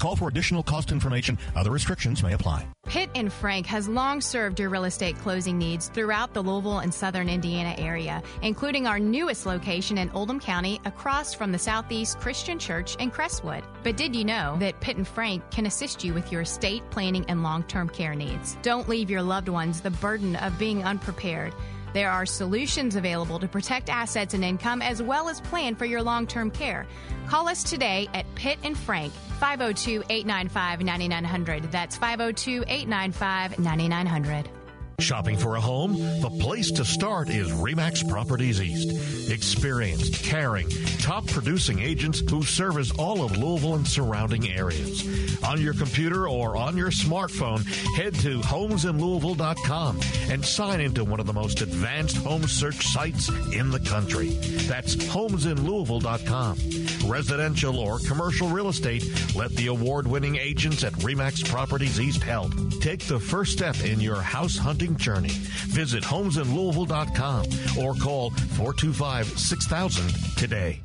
Call 0.01 0.15
for 0.15 0.29
additional 0.29 0.63
cost 0.63 0.91
information. 0.91 1.37
Other 1.55 1.69
restrictions 1.69 2.23
may 2.23 2.33
apply. 2.33 2.65
Pitt 2.87 3.11
and 3.13 3.31
Frank 3.31 3.67
has 3.67 3.87
long 3.87 4.19
served 4.19 4.59
your 4.59 4.69
real 4.69 4.85
estate 4.85 5.15
closing 5.19 5.59
needs 5.59 5.89
throughout 5.89 6.33
the 6.33 6.41
Louisville 6.41 6.79
and 6.79 6.91
southern 6.91 7.29
Indiana 7.29 7.75
area, 7.77 8.23
including 8.41 8.87
our 8.87 8.97
newest 8.97 9.45
location 9.45 9.99
in 9.99 10.09
Oldham 10.09 10.39
County 10.39 10.81
across 10.85 11.35
from 11.35 11.51
the 11.51 11.59
Southeast 11.59 12.19
Christian 12.19 12.57
Church 12.57 12.95
in 12.95 13.11
Crestwood. 13.11 13.63
But 13.83 13.95
did 13.95 14.15
you 14.15 14.25
know 14.25 14.57
that 14.57 14.79
Pitt 14.81 14.97
and 14.97 15.07
Frank 15.07 15.47
can 15.51 15.67
assist 15.67 16.03
you 16.03 16.15
with 16.15 16.31
your 16.31 16.41
estate 16.41 16.81
planning 16.89 17.23
and 17.27 17.43
long 17.43 17.61
term 17.65 17.87
care 17.87 18.15
needs? 18.15 18.57
Don't 18.63 18.89
leave 18.89 19.11
your 19.11 19.21
loved 19.21 19.49
ones 19.49 19.81
the 19.81 19.91
burden 19.91 20.35
of 20.37 20.57
being 20.57 20.83
unprepared. 20.83 21.53
There 21.93 22.09
are 22.09 22.25
solutions 22.25 22.95
available 22.95 23.39
to 23.39 23.47
protect 23.47 23.89
assets 23.89 24.33
and 24.33 24.43
income 24.43 24.81
as 24.81 25.01
well 25.01 25.29
as 25.29 25.41
plan 25.41 25.75
for 25.75 25.85
your 25.85 26.01
long 26.01 26.27
term 26.27 26.51
care. 26.51 26.87
Call 27.27 27.47
us 27.47 27.63
today 27.63 28.07
at 28.13 28.25
Pitt 28.35 28.59
and 28.63 28.77
Frank, 28.77 29.13
502 29.39 30.03
895 30.09 30.81
9900. 30.81 31.71
That's 31.71 31.97
502 31.97 32.63
895 32.67 33.59
9900. 33.59 34.60
Shopping 35.01 35.35
for 35.35 35.55
a 35.55 35.61
home? 35.61 35.97
The 36.21 36.29
place 36.29 36.69
to 36.73 36.85
start 36.85 37.29
is 37.29 37.51
Remax 37.51 38.07
Properties 38.07 38.61
East. 38.61 39.31
Experienced, 39.31 40.23
caring, 40.23 40.69
top 40.99 41.25
producing 41.25 41.79
agents 41.79 42.19
who 42.19 42.43
service 42.43 42.91
all 42.99 43.23
of 43.23 43.35
Louisville 43.35 43.75
and 43.75 43.87
surrounding 43.87 44.51
areas. 44.51 45.03
On 45.43 45.59
your 45.59 45.73
computer 45.73 46.27
or 46.27 46.55
on 46.55 46.77
your 46.77 46.91
smartphone, 46.91 47.65
head 47.95 48.13
to 48.15 48.41
homesinlouisville.com 48.41 49.99
and 50.29 50.45
sign 50.45 50.81
into 50.81 51.03
one 51.03 51.19
of 51.19 51.25
the 51.25 51.33
most 51.33 51.61
advanced 51.61 52.17
home 52.17 52.43
search 52.43 52.85
sites 52.85 53.29
in 53.53 53.71
the 53.71 53.79
country. 53.79 54.29
That's 54.67 54.95
homesinlouisville.com. 54.95 57.09
Residential 57.09 57.79
or 57.79 57.97
commercial 57.99 58.49
real 58.49 58.69
estate, 58.69 59.35
let 59.35 59.49
the 59.51 59.67
award 59.67 60.05
winning 60.05 60.35
agents 60.35 60.83
at 60.83 60.93
Remax 60.93 61.47
Properties 61.49 61.99
East 61.99 62.21
help. 62.21 62.51
Take 62.81 63.07
the 63.07 63.19
first 63.19 63.53
step 63.53 63.83
in 63.83 63.99
your 63.99 64.21
house 64.21 64.57
hunting 64.57 64.90
journey. 64.97 65.29
Visit 65.69 66.03
homesinlouisville.com 66.03 67.45
or 67.83 67.93
call 67.95 68.31
425 68.31 69.27
6000 69.27 70.37
today. 70.37 70.81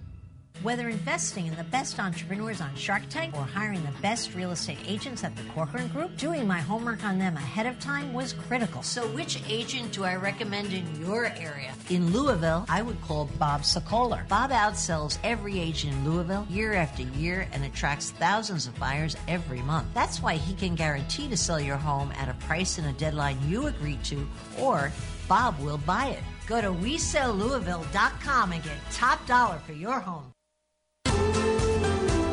Whether 0.63 0.89
investing 0.89 1.47
in 1.47 1.55
the 1.55 1.65
best 1.65 2.01
entrepreneurs 2.01 2.63
on 2.63 2.75
Shark 2.77 3.03
Tank 3.11 3.37
or 3.37 3.43
hiring 3.43 3.83
the 3.85 3.93
best 4.01 4.35
real 4.35 4.53
estate 4.53 4.79
agents 4.87 5.23
at 5.23 5.37
the 5.37 5.43
Corcoran 5.55 5.89
Group, 5.89 6.17
doing 6.17 6.47
my 6.47 6.61
homework 6.61 7.05
on 7.05 7.19
them 7.19 7.37
ahead 7.37 7.67
of 7.67 7.79
time 7.79 8.13
was 8.15 8.33
critical. 8.33 8.83
So, 8.83 9.07
which 9.09 9.43
agent 9.49 9.93
do 9.93 10.05
I 10.05 10.17
recommend 10.17 10.73
in 10.73 11.01
your 11.01 11.27
area? 11.27 11.75
In 11.91 12.11
Louisville, 12.11 12.65
I 12.69 12.81
would 12.83 13.01
call 13.03 13.27
Bob 13.39 13.63
Sokoler. 13.63 14.27
Bob 14.29 14.51
outsells 14.51 15.19
every 15.23 15.61
agent 15.61 15.93
in 15.93 16.11
Louisville 16.11 16.47
year 16.49 16.73
after 16.73 17.03
year 17.03 17.47
and 17.53 17.63
attracts 17.65 18.11
thousands 18.13 18.67
of 18.67 18.79
buyers 18.79 19.17
every 19.29 19.61
month. 19.61 19.89
That's 19.93 20.23
why 20.23 20.37
he 20.37 20.55
can 20.55 20.75
guarantee 20.75 21.29
to 21.29 21.37
sell 21.37 21.61
your 21.61 21.77
home 21.77 22.13
at 22.13 22.31
a 22.31 22.35
price 22.47 22.79
and 22.79 22.87
a 22.87 22.93
deadline 22.95 23.39
you 23.47 23.67
agreed 23.67 24.03
to, 24.05 24.27
or 24.59 24.91
Bob 25.29 25.59
will 25.61 25.79
buy 25.79 26.07
it. 26.07 26.23
Go 26.47 26.61
to 26.61 26.69
WeSellLouisville.com 26.69 28.53
and 28.53 28.63
get 28.63 28.73
top 28.93 29.27
dollar 29.27 29.59
for 29.59 29.73
your 29.73 30.01
home. 30.01 30.33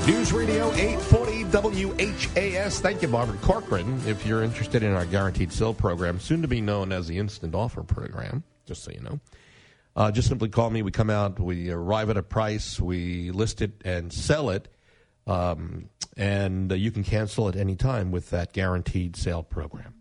News 0.05 0.33
Radio 0.33 0.69
840 0.73 1.43
WHAS. 1.45 2.81
Thank 2.81 3.01
you, 3.01 3.07
Barbara 3.07 3.37
Corcoran. 3.37 4.01
If 4.05 4.25
you're 4.25 4.43
interested 4.43 4.83
in 4.83 4.91
our 4.91 5.05
guaranteed 5.05 5.53
sale 5.53 5.73
program, 5.73 6.19
soon 6.19 6.41
to 6.41 6.47
be 6.49 6.59
known 6.59 6.91
as 6.91 7.07
the 7.07 7.17
Instant 7.17 7.55
Offer 7.55 7.83
Program, 7.83 8.43
just 8.65 8.83
so 8.83 8.91
you 8.91 8.99
know, 8.99 9.21
uh, 9.95 10.11
just 10.11 10.27
simply 10.27 10.49
call 10.49 10.69
me. 10.69 10.81
We 10.81 10.91
come 10.91 11.09
out, 11.09 11.39
we 11.39 11.71
arrive 11.71 12.09
at 12.09 12.17
a 12.17 12.23
price, 12.23 12.81
we 12.81 13.31
list 13.31 13.61
it 13.61 13.81
and 13.85 14.11
sell 14.11 14.49
it, 14.49 14.67
um, 15.25 15.87
and 16.17 16.69
uh, 16.69 16.75
you 16.75 16.91
can 16.91 17.05
cancel 17.05 17.47
at 17.47 17.55
any 17.55 17.77
time 17.77 18.11
with 18.11 18.29
that 18.31 18.51
guaranteed 18.51 19.15
sale 19.15 19.41
program. 19.43 19.93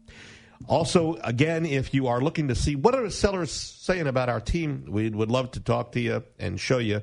Also, 0.69 1.15
again, 1.23 1.65
if 1.65 1.95
you 1.95 2.09
are 2.09 2.21
looking 2.21 2.49
to 2.49 2.57
see 2.57 2.75
what 2.75 2.97
are 2.97 3.05
the 3.05 3.11
sellers 3.13 3.53
saying 3.53 4.09
about 4.09 4.29
our 4.29 4.41
team, 4.41 4.85
we 4.89 5.11
would 5.11 5.31
love 5.31 5.53
to 5.53 5.61
talk 5.61 5.93
to 5.93 6.01
you 6.01 6.25
and 6.41 6.59
show 6.59 6.79
you 6.79 7.03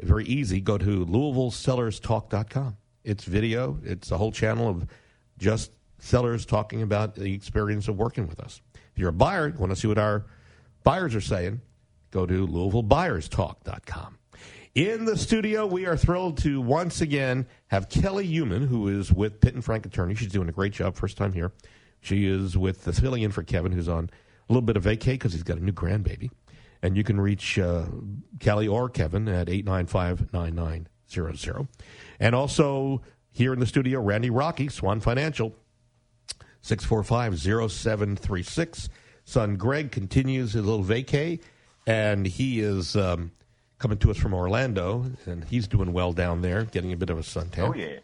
very 0.00 0.24
easy. 0.24 0.60
Go 0.60 0.78
to 0.78 1.06
LouisvilleSellersTalk.com. 1.06 2.76
It's 3.04 3.24
video. 3.24 3.78
It's 3.84 4.10
a 4.10 4.18
whole 4.18 4.32
channel 4.32 4.68
of 4.68 4.86
just 5.38 5.72
sellers 5.98 6.46
talking 6.46 6.82
about 6.82 7.14
the 7.14 7.32
experience 7.32 7.88
of 7.88 7.96
working 7.96 8.26
with 8.26 8.40
us. 8.40 8.60
If 8.74 8.98
you're 8.98 9.10
a 9.10 9.12
buyer, 9.12 9.54
want 9.58 9.70
to 9.70 9.76
see 9.76 9.88
what 9.88 9.98
our 9.98 10.26
buyers 10.82 11.14
are 11.14 11.20
saying, 11.20 11.60
go 12.10 12.26
to 12.26 12.46
LouisvilleBuyersTalk.com. 12.46 14.18
In 14.74 15.04
the 15.04 15.16
studio, 15.16 15.66
we 15.66 15.86
are 15.86 15.96
thrilled 15.96 16.38
to 16.38 16.60
once 16.60 17.00
again 17.00 17.46
have 17.68 17.88
Kelly 17.88 18.26
Human, 18.26 18.66
who 18.66 18.88
is 18.88 19.12
with 19.12 19.40
Pitt 19.40 19.54
and 19.54 19.64
Frank 19.64 19.86
Attorney. 19.86 20.16
She's 20.16 20.32
doing 20.32 20.48
a 20.48 20.52
great 20.52 20.72
job, 20.72 20.96
first 20.96 21.16
time 21.16 21.32
here. 21.32 21.52
She 22.00 22.26
is 22.26 22.58
with 22.58 22.84
the 22.84 22.92
filling 22.92 23.22
in 23.22 23.30
for 23.30 23.42
Kevin, 23.44 23.70
who's 23.70 23.88
on 23.88 24.10
a 24.48 24.52
little 24.52 24.66
bit 24.66 24.76
of 24.76 24.84
vacay 24.84 25.12
because 25.12 25.32
he's 25.32 25.44
got 25.44 25.58
a 25.58 25.64
new 25.64 25.72
grandbaby. 25.72 26.28
And 26.84 26.98
you 26.98 27.02
can 27.02 27.18
reach 27.18 27.58
uh, 27.58 27.86
Kelly 28.40 28.68
or 28.68 28.90
Kevin 28.90 29.26
at 29.26 29.48
895 29.48 30.34
9900. 30.34 31.68
And 32.20 32.34
also 32.34 33.00
here 33.30 33.54
in 33.54 33.58
the 33.58 33.66
studio, 33.66 34.02
Randy 34.02 34.28
Rocky, 34.28 34.68
Swan 34.68 35.00
Financial, 35.00 35.54
645 36.60 37.40
0736. 37.70 38.90
Son 39.24 39.56
Greg 39.56 39.92
continues 39.92 40.52
his 40.52 40.62
little 40.62 40.84
vacay, 40.84 41.40
and 41.86 42.26
he 42.26 42.60
is 42.60 42.96
um, 42.96 43.32
coming 43.78 43.96
to 43.96 44.10
us 44.10 44.18
from 44.18 44.34
Orlando, 44.34 45.06
and 45.24 45.42
he's 45.44 45.66
doing 45.66 45.94
well 45.94 46.12
down 46.12 46.42
there, 46.42 46.64
getting 46.64 46.92
a 46.92 46.98
bit 46.98 47.08
of 47.08 47.18
a 47.18 47.22
suntan. 47.22 47.70
Oh, 47.70 47.74
yeah. 47.74 48.00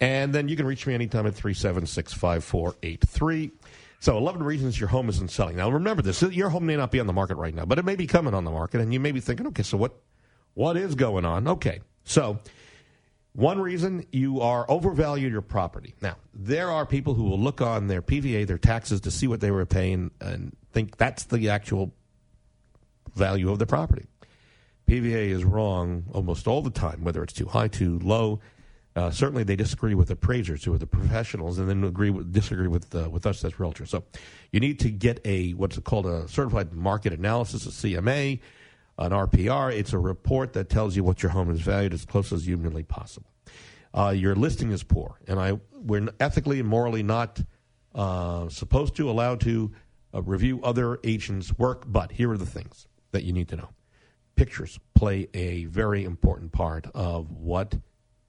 And 0.00 0.34
then 0.34 0.48
you 0.48 0.56
can 0.56 0.66
reach 0.66 0.86
me 0.86 0.94
anytime 0.94 1.26
at 1.26 1.34
376 1.34 2.14
5483. 2.14 3.50
So, 4.04 4.18
11 4.18 4.42
reasons 4.42 4.78
your 4.78 4.90
home 4.90 5.08
isn't 5.08 5.30
selling. 5.30 5.56
Now, 5.56 5.70
remember 5.70 6.02
this 6.02 6.20
your 6.20 6.50
home 6.50 6.66
may 6.66 6.76
not 6.76 6.90
be 6.90 7.00
on 7.00 7.06
the 7.06 7.14
market 7.14 7.36
right 7.36 7.54
now, 7.54 7.64
but 7.64 7.78
it 7.78 7.86
may 7.86 7.96
be 7.96 8.06
coming 8.06 8.34
on 8.34 8.44
the 8.44 8.50
market, 8.50 8.82
and 8.82 8.92
you 8.92 9.00
may 9.00 9.12
be 9.12 9.20
thinking, 9.20 9.46
okay, 9.46 9.62
so 9.62 9.78
what, 9.78 9.94
what 10.52 10.76
is 10.76 10.94
going 10.94 11.24
on? 11.24 11.48
Okay, 11.48 11.80
so 12.04 12.38
one 13.32 13.58
reason 13.58 14.04
you 14.12 14.42
are 14.42 14.70
overvalued 14.70 15.32
your 15.32 15.40
property. 15.40 15.94
Now, 16.02 16.16
there 16.34 16.70
are 16.70 16.84
people 16.84 17.14
who 17.14 17.22
will 17.22 17.40
look 17.40 17.62
on 17.62 17.86
their 17.86 18.02
PVA, 18.02 18.46
their 18.46 18.58
taxes, 18.58 19.00
to 19.00 19.10
see 19.10 19.26
what 19.26 19.40
they 19.40 19.50
were 19.50 19.64
paying 19.64 20.10
and 20.20 20.54
think 20.72 20.98
that's 20.98 21.24
the 21.24 21.48
actual 21.48 21.94
value 23.14 23.50
of 23.50 23.58
the 23.58 23.64
property. 23.64 24.04
PVA 24.86 25.30
is 25.30 25.44
wrong 25.44 26.04
almost 26.12 26.46
all 26.46 26.60
the 26.60 26.68
time, 26.68 27.04
whether 27.04 27.22
it's 27.22 27.32
too 27.32 27.46
high, 27.46 27.68
too 27.68 27.98
low. 28.00 28.40
Uh, 28.96 29.10
certainly, 29.10 29.42
they 29.42 29.56
disagree 29.56 29.94
with 29.94 30.08
appraisers 30.10 30.62
who 30.64 30.72
are 30.72 30.78
the 30.78 30.86
professionals, 30.86 31.58
and 31.58 31.68
then 31.68 31.82
agree 31.82 32.10
with, 32.10 32.32
disagree 32.32 32.68
with 32.68 32.94
uh, 32.94 33.10
with 33.10 33.26
us 33.26 33.44
as 33.44 33.52
realtors. 33.54 33.88
So, 33.88 34.04
you 34.52 34.60
need 34.60 34.78
to 34.80 34.90
get 34.90 35.20
a 35.24 35.50
what's 35.52 35.78
called 35.80 36.06
a 36.06 36.28
certified 36.28 36.72
market 36.72 37.12
analysis, 37.12 37.66
a 37.66 37.70
CMA, 37.70 38.40
an 38.98 39.10
RPR. 39.10 39.72
It's 39.72 39.92
a 39.92 39.98
report 39.98 40.52
that 40.52 40.68
tells 40.68 40.94
you 40.94 41.02
what 41.02 41.22
your 41.22 41.32
home 41.32 41.50
is 41.50 41.60
valued 41.60 41.92
as 41.92 42.04
close 42.04 42.32
as 42.32 42.46
humanly 42.46 42.84
possible. 42.84 43.30
Uh, 43.92 44.10
your 44.10 44.36
listing 44.36 44.70
is 44.70 44.84
poor, 44.84 45.18
and 45.26 45.40
I 45.40 45.58
we're 45.72 46.08
ethically 46.20 46.60
and 46.60 46.68
morally 46.68 47.02
not 47.02 47.40
uh, 47.96 48.48
supposed 48.48 48.94
to 48.96 49.10
allow 49.10 49.34
to 49.36 49.72
uh, 50.14 50.22
review 50.22 50.60
other 50.62 51.00
agents' 51.02 51.56
work. 51.58 51.84
But 51.86 52.12
here 52.12 52.30
are 52.30 52.38
the 52.38 52.46
things 52.46 52.86
that 53.10 53.24
you 53.24 53.32
need 53.32 53.48
to 53.48 53.56
know 53.56 53.70
pictures 54.36 54.78
play 54.94 55.28
a 55.34 55.64
very 55.66 56.04
important 56.04 56.52
part 56.52 56.86
of 56.94 57.30
what 57.30 57.76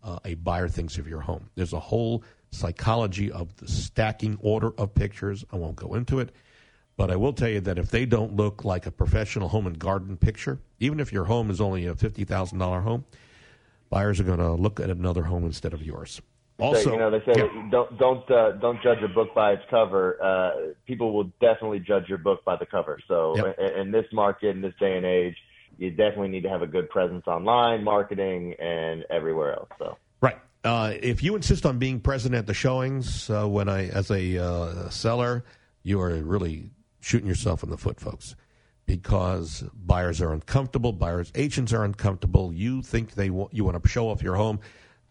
uh, 0.05 0.19
a 0.23 0.35
buyer 0.35 0.69
thinks 0.69 0.97
of 0.97 1.07
your 1.07 1.21
home. 1.21 1.49
There's 1.55 1.73
a 1.73 1.79
whole 1.79 2.23
psychology 2.51 3.31
of 3.31 3.55
the 3.57 3.67
stacking 3.67 4.37
order 4.41 4.71
of 4.77 4.93
pictures. 4.93 5.43
I 5.51 5.57
won't 5.57 5.75
go 5.75 5.95
into 5.95 6.19
it, 6.19 6.31
but 6.95 7.11
I 7.11 7.15
will 7.15 7.33
tell 7.33 7.49
you 7.49 7.59
that 7.61 7.77
if 7.77 7.89
they 7.89 8.05
don't 8.05 8.35
look 8.35 8.63
like 8.63 8.85
a 8.85 8.91
professional 8.91 9.49
home 9.49 9.67
and 9.67 9.77
garden 9.77 10.15
picture, 10.15 10.59
even 10.79 10.99
if 10.99 11.11
your 11.11 11.25
home 11.25 11.49
is 11.49 11.59
only 11.59 11.87
a 11.87 11.95
$50,000 11.95 12.83
home, 12.83 13.03
buyers 13.89 14.19
are 14.19 14.23
going 14.23 14.39
to 14.39 14.53
look 14.53 14.79
at 14.79 14.89
another 14.89 15.23
home 15.23 15.43
instead 15.43 15.73
of 15.73 15.81
yours. 15.81 16.21
Also, 16.57 16.83
so, 16.83 16.91
you 16.93 16.99
know, 16.99 17.11
they 17.11 17.19
say 17.25 17.33
yeah. 17.35 17.69
don't 17.69 17.97
don't 17.99 18.31
uh, 18.31 18.53
don't 18.53 18.81
judge 18.81 18.99
a 19.03 19.09
book 19.09 19.35
by 19.35 19.51
its 19.51 19.63
cover. 19.69 20.17
Uh, 20.23 20.71
people 20.87 21.11
will 21.11 21.29
definitely 21.41 21.81
judge 21.81 22.07
your 22.07 22.17
book 22.17 22.45
by 22.45 22.55
the 22.55 22.65
cover. 22.65 22.97
So, 23.09 23.35
Yep. 23.35 23.59
in, 23.59 23.79
in 23.81 23.91
this 23.91 24.05
market, 24.13 24.55
in 24.55 24.61
this 24.61 24.73
day 24.79 24.95
and 24.95 25.05
age, 25.05 25.35
you 25.77 25.91
definitely 25.91 26.29
need 26.29 26.43
to 26.43 26.49
have 26.49 26.61
a 26.61 26.67
good 26.67 26.89
presence 26.89 27.27
online, 27.27 27.83
marketing, 27.83 28.55
and 28.59 29.05
everywhere 29.09 29.53
else. 29.53 29.69
So, 29.77 29.97
Right. 30.21 30.37
Uh, 30.63 30.93
if 31.01 31.21
you 31.21 31.35
insist 31.35 31.65
on 31.65 31.77
being 31.77 31.99
present 31.99 32.33
at 32.33 32.47
the 32.47 32.53
showings, 32.53 33.29
uh, 33.29 33.47
when 33.47 33.69
I, 33.69 33.87
as 33.89 34.09
a 34.09 34.43
uh, 34.43 34.89
seller, 34.89 35.45
you 35.83 36.01
are 36.01 36.09
really 36.09 36.71
shooting 36.99 37.27
yourself 37.27 37.61
in 37.61 37.69
the 37.69 37.77
foot, 37.77 37.99
folks, 37.99 38.35
because 38.87 39.63
buyers 39.75 40.21
are 40.21 40.33
uncomfortable. 40.33 40.91
Buyers 40.91 41.31
agents 41.35 41.71
are 41.71 41.83
uncomfortable. 41.83 42.51
You 42.51 42.81
think 42.81 43.13
they 43.13 43.29
want 43.29 43.53
you 43.53 43.63
want 43.63 43.81
to 43.81 43.87
show 43.87 44.09
off 44.09 44.23
your 44.23 44.35
home. 44.35 44.59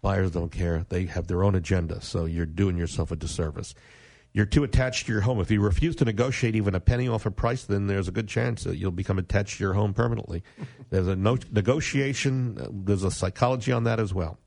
Buyers 0.03 0.33
don't 0.33 0.51
care. 0.51 0.85
They 0.89 1.07
have 1.07 1.29
their 1.29 1.45
own 1.45 1.55
agenda. 1.55 2.03
So 2.03 2.25
you're 2.25 2.47
doing 2.47 2.77
yourself 2.77 3.13
a 3.13 3.17
disservice. 3.17 3.75
You're 4.35 4.47
too 4.47 4.65
attached 4.65 5.07
to 5.07 5.13
your 5.13 5.21
home. 5.21 5.39
If 5.41 5.53
you 5.53 5.61
refuse 5.61 5.95
to 5.97 6.05
negotiate 6.05 6.57
even 6.57 6.75
a 6.75 6.81
penny 6.81 7.07
off 7.07 7.25
a 7.25 7.31
price, 7.31 7.63
then 7.65 7.87
there's 7.87 8.09
a 8.09 8.11
good 8.11 8.27
chance 8.27 8.65
that 8.65 8.77
you'll 8.77 8.91
become 8.91 9.17
attached 9.17 9.59
to 9.59 9.65
your 9.65 9.75
home 9.75 9.95
permanently. 9.95 10.43
There's 10.91 11.07
a 11.07 11.15
no- 11.15 11.39
negotiation. 11.53 12.59
uh, 12.61 12.67
There's 12.73 13.05
a 13.05 13.13
psychology 13.13 13.71
on 13.71 13.85
that 13.85 14.01
as 14.01 14.13
well. 14.13 14.39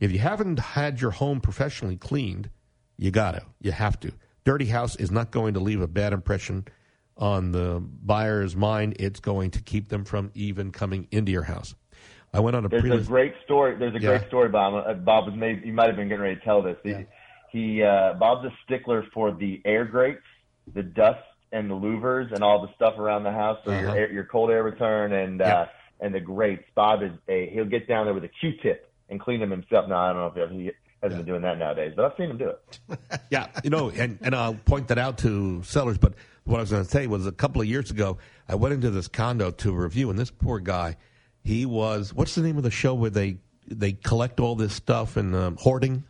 If 0.00 0.12
you 0.12 0.18
haven't 0.18 0.58
had 0.58 1.00
your 1.00 1.12
home 1.12 1.40
professionally 1.40 1.96
cleaned, 1.96 2.50
you 2.98 3.10
got 3.10 3.32
to. 3.32 3.42
You 3.62 3.72
have 3.72 3.98
to. 4.00 4.12
Dirty 4.44 4.66
house 4.66 4.96
is 4.96 5.10
not 5.10 5.30
going 5.30 5.54
to 5.54 5.60
leave 5.60 5.80
a 5.80 5.86
bad 5.88 6.12
impression 6.12 6.66
on 7.16 7.52
the 7.52 7.82
buyer's 8.04 8.54
mind. 8.54 8.96
It's 8.98 9.20
going 9.20 9.52
to 9.52 9.62
keep 9.62 9.88
them 9.88 10.04
from 10.04 10.30
even 10.34 10.72
coming 10.72 11.08
into 11.10 11.32
your 11.32 11.44
house. 11.44 11.74
I 12.34 12.40
went 12.40 12.56
on 12.56 12.64
a 12.66 12.68
there's 12.68 12.82
pre 12.82 12.90
a 12.90 13.00
great 13.00 13.34
story. 13.44 13.76
There's 13.78 13.94
a 13.94 14.00
Yeah. 14.00 14.18
great 14.18 14.28
story, 14.28 14.48
Bob. 14.50 14.74
Uh, 14.86 14.92
Bob 14.94 15.26
was 15.26 15.34
maybe 15.36 15.66
you 15.66 15.72
might 15.72 15.86
have 15.86 15.96
been 15.96 16.08
getting 16.08 16.22
ready 16.22 16.36
to 16.36 16.44
tell 16.44 16.60
this. 16.62 16.76
He, 16.82 16.90
he 17.52 17.82
uh, 17.82 18.14
Bob's 18.14 18.44
a 18.46 18.52
stickler 18.64 19.04
for 19.14 19.32
the 19.32 19.60
air 19.64 19.84
grates, 19.84 20.22
the 20.74 20.82
dust 20.82 21.20
and 21.52 21.70
the 21.70 21.74
louvers, 21.74 22.32
and 22.32 22.42
all 22.42 22.62
the 22.62 22.72
stuff 22.74 22.98
around 22.98 23.24
the 23.24 23.32
house. 23.32 23.58
So 23.64 23.70
your 23.72 23.88
Uh-huh. 23.90 23.96
air, 23.98 24.12
your 24.12 24.24
cold 24.24 24.50
air 24.50 24.62
return 24.62 25.12
and 25.12 25.40
uh, 25.42 25.66
and 26.00 26.14
the 26.14 26.20
grates. 26.20 26.64
Bob 26.74 27.02
is 27.02 27.12
a 27.28 27.50
he'll 27.52 27.64
get 27.66 27.86
down 27.86 28.06
there 28.06 28.14
with 28.14 28.24
a 28.24 28.28
Q-tip 28.40 28.90
and 29.10 29.20
clean 29.20 29.40
them 29.40 29.50
himself. 29.50 29.88
Now 29.88 29.98
I 29.98 30.12
don't 30.12 30.34
know 30.36 30.42
if 30.42 30.50
he 30.50 30.70
hasn't 31.02 31.18
been 31.18 31.26
doing 31.26 31.42
that 31.42 31.58
nowadays, 31.58 31.92
but 31.94 32.04
I've 32.06 32.16
seen 32.16 32.30
him 32.30 32.38
do 32.38 32.48
it. 32.50 32.78
yeah, 33.30 33.48
you 33.62 33.70
know, 33.70 33.90
and, 33.90 34.18
and 34.22 34.34
I'll 34.34 34.54
point 34.54 34.88
that 34.88 34.98
out 34.98 35.18
to 35.18 35.62
sellers. 35.64 35.98
But 35.98 36.14
what 36.44 36.56
I 36.56 36.60
was 36.60 36.70
going 36.70 36.84
to 36.84 36.90
say 36.90 37.06
was 37.06 37.26
a 37.26 37.32
couple 37.32 37.60
of 37.60 37.68
years 37.68 37.90
ago, 37.90 38.18
I 38.48 38.54
went 38.54 38.72
into 38.72 38.90
this 38.90 39.08
condo 39.08 39.50
to 39.50 39.72
review, 39.72 40.10
and 40.10 40.18
this 40.18 40.30
poor 40.30 40.58
guy, 40.60 40.96
he 41.44 41.66
was 41.66 42.14
what's 42.14 42.34
the 42.34 42.42
name 42.42 42.56
of 42.56 42.62
the 42.62 42.70
show 42.70 42.94
where 42.94 43.10
they 43.10 43.36
they 43.68 43.92
collect 43.92 44.40
all 44.40 44.54
this 44.54 44.72
stuff 44.74 45.16
and 45.16 45.34
um, 45.36 45.56
hoarding? 45.60 46.04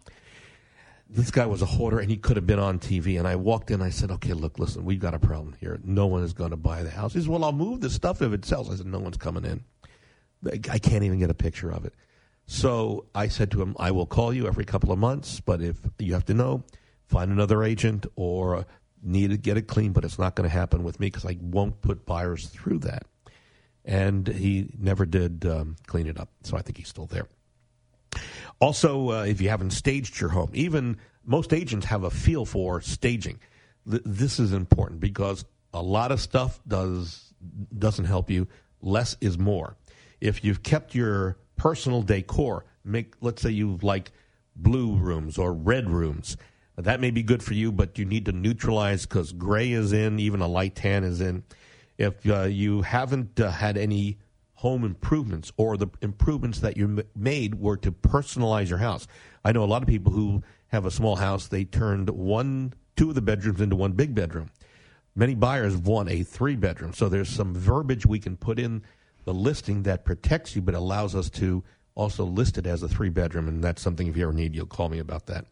This 1.15 1.31
guy 1.31 1.45
was 1.45 1.61
a 1.61 1.67
hoarder, 1.67 1.99
and 1.99 2.11
he 2.11 2.17
could 2.17 2.37
have 2.37 2.47
been 2.47 2.59
on 2.59 2.79
TV. 2.79 3.19
And 3.19 3.29
I 3.29 3.37
walked 3.37 3.71
in, 3.71 3.83
I 3.83 3.91
said, 3.91 4.11
"Okay, 4.11 4.33
look, 4.33 4.59
listen, 4.59 4.85
we've 4.85 4.99
got 4.99 5.13
a 5.13 5.19
problem 5.19 5.55
here. 5.61 5.79
No 5.85 6.07
one 6.07 6.23
is 6.23 6.33
going 6.33 6.51
to 6.51 6.57
buy 6.57 6.83
the 6.83 6.91
house." 6.91 7.13
He 7.13 7.21
says, 7.21 7.29
"Well, 7.29 7.45
I'll 7.45 7.53
move 7.53 7.81
the 7.83 7.91
stuff 7.91 8.23
if 8.23 8.33
it 8.33 8.45
sells." 8.45 8.71
I 8.71 8.77
said, 8.77 8.87
"No 8.87 8.99
one's 8.99 9.19
coming 9.19 9.45
in. 9.45 9.65
I 10.71 10.79
can't 10.79 11.05
even 11.05 11.19
get 11.19 11.31
a 11.31 11.35
picture 11.35 11.71
of 11.71 11.85
it." 11.85 11.95
So 12.47 13.07
I 13.15 13.29
said 13.29 13.51
to 13.53 13.63
him, 13.63 13.77
I 13.79 13.91
will 13.91 14.07
call 14.07 14.33
you 14.33 14.47
every 14.47 14.65
couple 14.65 14.93
of 14.93 14.99
months, 14.99 15.41
but 15.41 15.63
if 15.63 15.77
you 15.99 16.13
have 16.15 16.25
to 16.27 16.35
know, 16.35 16.65
find 17.07 17.31
another 17.31 17.63
agent 17.63 18.07
or 18.17 18.67
need 19.03 19.31
to 19.31 19.37
get 19.37 19.57
it 19.57 19.63
clean, 19.63 19.93
but 19.93 20.05
it's 20.05 20.19
not 20.19 20.35
going 20.35 20.49
to 20.49 20.55
happen 20.55 20.85
with 20.85 21.01
me 21.01 21.07
because 21.07 21.25
I 21.25 21.39
won't 21.41 21.81
put 21.81 22.07
buyers 22.07 22.49
through 22.49 22.81
that. 22.81 23.05
And 23.85 24.29
he 24.29 24.71
never 24.79 25.05
did 25.07 25.45
um, 25.45 25.77
clean 25.87 26.07
it 26.07 26.19
up. 26.19 26.31
So 26.43 26.57
I 26.57 26.63
think 26.63 26.79
he's 26.79 26.89
still 26.89 27.07
there. 27.07 27.27
Also, 28.63 29.11
uh, 29.11 29.25
if 29.25 29.41
you 29.41 29.49
haven't 29.49 29.73
staged 29.73 30.21
your 30.21 30.31
home, 30.31 30.49
even 30.55 30.97
most 31.25 31.53
agents 31.53 31.85
have 31.87 32.05
a 32.05 32.11
feel 32.11 32.45
for 32.45 32.81
staging. 32.81 33.41
Th- 33.91 34.03
this 34.07 34.39
is 34.39 34.53
important 34.53 35.01
because 35.01 35.45
a 35.75 35.83
lot 35.83 36.13
of 36.13 36.21
stuff 36.21 36.61
does 36.69 37.35
doesn't 37.77 38.05
help 38.05 38.31
you. 38.31 38.47
Less 38.81 39.17
is 39.21 39.37
more. 39.37 39.77
If 40.21 40.45
you've 40.45 40.63
kept 40.63 40.95
your 40.95 41.39
personal 41.57 42.03
decor, 42.03 42.65
make 42.85 43.15
let's 43.21 43.43
say 43.43 43.51
you 43.51 43.81
like 43.83 44.13
blue 44.55 44.95
rooms 44.95 45.39
or 45.39 45.53
red 45.53 45.91
rooms, 45.91 46.37
that 46.77 47.01
may 47.01 47.11
be 47.11 47.25
good 47.25 47.43
for 47.43 47.55
you, 47.55 47.73
but 47.73 47.99
you 47.99 48.05
need 48.05 48.27
to 48.27 48.33
neutralize 48.33 49.07
because 49.07 49.33
gray 49.33 49.73
is 49.73 49.93
in, 49.93 50.21
even 50.21 50.41
a 50.41 50.47
light 50.47 50.77
tan 50.77 51.03
is 51.03 51.21
in. 51.21 51.43
If 51.99 52.25
uh, 52.31 52.43
you 52.43 52.83
haven't 52.83 53.41
uh, 53.41 53.51
had 53.51 53.77
any 53.77 54.19
home 54.63 54.85
improvements 54.85 55.51
or 55.57 55.77
the 55.77 55.89
improvements 56.03 56.61
that 56.61 56.77
you 56.77 57.05
made 57.17 57.57
were 57.57 57.77
to 57.77 57.91
personalize 57.91 58.69
your 58.69 58.79
house. 58.79 59.09
I 59.45 59.51
know 59.51 59.65
a 59.65 59.67
lot 59.67 59.83
of 59.83 59.89
people 59.89 60.13
who 60.13 60.41
have 60.69 60.87
a 60.87 60.91
small 60.93 61.17
house, 61.17 61.49
they 61.49 61.65
turned 61.65 62.09
one, 62.09 62.73
two 62.95 63.09
of 63.09 63.17
the 63.17 63.23
bedrooms 63.23 63.61
into 63.61 63.75
one 63.75 63.91
big 63.91 64.15
bedroom. 64.15 64.51
Many 65.17 65.35
buyers 65.35 65.77
want 65.77 66.11
a 66.11 66.23
three 66.23 66.55
bedroom. 66.55 66.95
So 66.95 67.09
there's 67.09 67.29
some 67.29 67.57
verbiage 67.57 68.07
we 68.07 68.21
can 68.21 68.37
put 68.37 68.61
in 68.61 68.83
the 69.25 69.35
listing 69.35 69.83
that 69.83 70.05
protects 70.05 70.55
you, 70.55 70.63
but 70.63 70.77
allows 70.77 71.17
us 71.17 71.29
to 71.31 71.65
also 71.97 72.25
list 72.25 72.57
it 72.57 72.65
as 72.65 72.85
a 72.85 72.89
three 72.89 73.11
bedroom. 73.11 73.49
And 73.49 73.65
that's 73.65 73.83
something 73.83 74.07
if 74.07 74.17
you 74.17 74.23
ever 74.23 74.33
need, 74.33 74.55
you'll 74.55 74.67
call 74.67 74.89
me 74.89 75.01
about 75.01 75.27
that. 75.27 75.47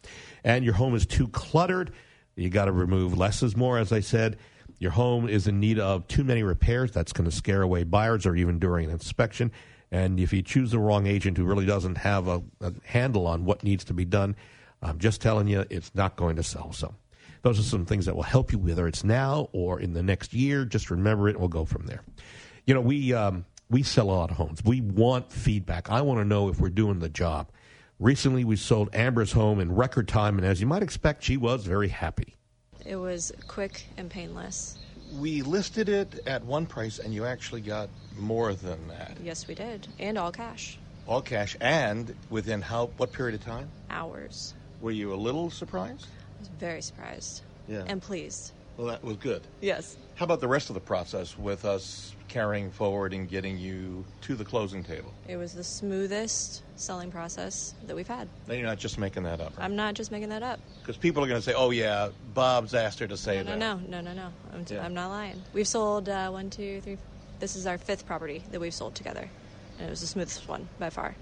And 0.45 0.65
your 0.65 0.75
home 0.75 0.95
is 0.95 1.05
too 1.05 1.27
cluttered. 1.27 1.91
You 2.37 2.49
got 2.49 2.67
to 2.67 2.73
remove 2.73 3.19
less 3.19 3.43
is 3.43 3.57
more, 3.57 3.77
as 3.77 3.91
I 3.91 3.99
said. 3.99 4.37
Your 4.81 4.91
home 4.91 5.29
is 5.29 5.47
in 5.47 5.61
need 5.61 5.79
of 5.79 6.09
too 6.09 6.25
many 6.25 6.43
repairs. 6.43 6.91
That's 6.91 7.13
going 7.13 7.29
to 7.29 7.37
scare 7.37 7.63
away 7.63 7.85
buyers 7.85 8.27
or 8.27 8.35
even 8.35 8.59
during 8.59 8.87
an 8.87 8.91
inspection. 8.91 9.53
And 9.93 10.19
if 10.19 10.33
you 10.33 10.43
choose 10.43 10.71
the 10.71 10.79
wrong 10.79 11.07
agent 11.07 11.37
who 11.37 11.45
really 11.45 11.67
doesn't 11.67 11.99
have 11.99 12.27
a, 12.29 12.43
a 12.63 12.73
handle 12.85 13.27
on 13.27 13.45
what 13.45 13.63
needs 13.63 13.85
to 13.85 13.95
be 13.95 14.07
done, 14.07 14.35
I'm 14.83 14.99
just 14.99 15.21
telling 15.21 15.49
you, 15.49 15.67
it's 15.69 15.95
not 15.95 16.17
going 16.17 16.37
to 16.37 16.43
sell. 16.43 16.73
So 16.73 16.95
those 17.43 17.61
are 17.61 17.63
some 17.63 17.85
things 17.85 18.07
that 18.07 18.17
will 18.17 18.23
help 18.23 18.53
you, 18.53 18.59
whether 18.59 18.89
it's 18.89 19.05
now 19.05 19.51
or 19.53 19.81
in 19.81 19.93
the 19.93 20.03
next 20.03 20.33
year. 20.33 20.65
Just 20.65 20.91
remember 20.91 21.29
it, 21.29 21.33
and 21.33 21.41
we'll 21.41 21.49
go 21.49 21.67
from 21.67 21.87
there. 21.87 22.03
You 22.67 22.73
know, 22.73 22.81
we 22.81 23.13
um, 23.13 23.45
we 23.69 23.83
sell 23.83 24.07
a 24.07 24.13
lot 24.13 24.31
of 24.31 24.39
homes. 24.39 24.65
We 24.65 24.81
want 24.81 25.31
feedback. 25.31 25.91
I 25.91 26.01
want 26.01 26.21
to 26.21 26.25
know 26.25 26.49
if 26.49 26.59
we're 26.59 26.71
doing 26.71 27.01
the 27.01 27.11
job. 27.11 27.51
Recently, 27.99 28.45
we 28.45 28.57
sold 28.57 28.89
Amber's 28.95 29.33
home 29.33 29.61
in 29.61 29.75
record 29.75 30.09
time, 30.09 30.39
and 30.39 30.47
as 30.47 30.61
you 30.61 30.67
might 30.67 30.83
expect, 30.83 31.23
she 31.23 31.37
was 31.37 31.67
very 31.67 31.89
happy. 31.89 32.37
It 32.87 32.97
was 32.97 33.33
quick 33.47 33.87
and 33.97 34.11
painless. 34.11 34.77
We 35.19 35.43
listed 35.43 35.89
it 35.89 36.21
at 36.27 36.45
one 36.45 36.67
price, 36.67 36.99
and 36.99 37.15
you 37.15 37.25
actually 37.25 37.61
got 37.61 37.89
more 38.17 38.55
than 38.55 38.89
that. 38.89 39.17
Yes, 39.23 39.47
we 39.49 39.55
did, 39.55 39.89
and 39.99 40.17
all 40.19 40.33
cash. 40.33 40.79
All 41.07 41.23
cash, 41.23 41.57
and 41.61 42.15
within 42.31 42.63
how 42.63 42.91
what 42.97 43.13
period 43.13 43.35
of 43.35 43.45
time? 43.45 43.71
Hours. 43.91 44.55
Were 44.81 44.91
you 44.91 45.13
a 45.13 45.17
little 45.17 45.51
surprised? 45.51 46.07
I 46.07 46.41
was 46.41 46.49
very 46.49 46.83
surprised. 46.83 47.43
Yeah. 47.69 47.85
And 47.87 48.01
pleased. 48.01 48.53
Well, 48.77 48.87
that 48.89 49.03
was 49.05 49.17
good. 49.17 49.43
Yes. 49.61 49.97
How 50.15 50.25
about 50.25 50.41
the 50.41 50.49
rest 50.49 50.71
of 50.71 50.75
the 50.75 50.81
process 50.81 51.37
with 51.39 51.65
us 51.65 52.15
carrying 52.29 52.71
forward 52.71 53.13
and 53.13 53.29
getting 53.29 53.59
you 53.59 54.05
to 54.23 54.35
the 54.37 54.45
closing 54.45 54.83
table? 54.85 55.13
It 55.29 55.37
was 55.37 55.53
the 55.53 55.65
smoothest 55.65 56.63
selling 56.77 57.11
process 57.11 57.75
that 57.87 57.97
we've 57.97 58.09
had. 58.09 58.29
Then 58.47 58.59
you're 58.59 58.67
not 58.69 58.79
just 58.79 58.99
making 58.99 59.23
that 59.25 59.41
up, 59.41 59.53
I'm 59.59 59.77
not 59.77 59.95
just 59.95 60.11
making 60.11 60.29
that 60.31 60.43
up. 60.43 60.61
Because 60.83 60.97
people 60.97 61.23
are 61.25 61.27
going 61.27 61.39
to 61.41 61.45
say, 61.45 61.55
"Oh 61.55 61.71
yeah, 61.71 62.09
Bob's 62.35 62.75
asked 62.75 62.99
her 63.01 63.07
to 63.07 63.17
say 63.17 63.39
No, 63.39 63.45
that." 63.45 63.59
no, 63.59 63.81
no, 63.89 64.01
no, 64.01 64.13
no. 64.13 64.29
I'm, 64.53 64.65
Yeah. 64.69 64.85
I'm 64.85 64.95
not 64.95 65.09
lying. 65.09 65.43
We've 65.53 65.69
sold 65.69 66.09
uh, 66.09 66.31
one, 66.31 66.51
two, 66.51 66.81
three. 66.81 66.99
This 67.39 67.57
is 67.57 67.67
our 67.67 67.79
fifth 67.79 68.07
property 68.07 68.43
that 68.51 68.61
we've 68.61 68.75
sold 68.75 68.95
together, 68.95 69.29
and 69.79 69.87
it 69.87 69.91
was 69.91 70.01
the 70.03 70.07
smoothest 70.07 70.47
one 70.49 70.69
by 70.79 70.91
far. 70.91 71.15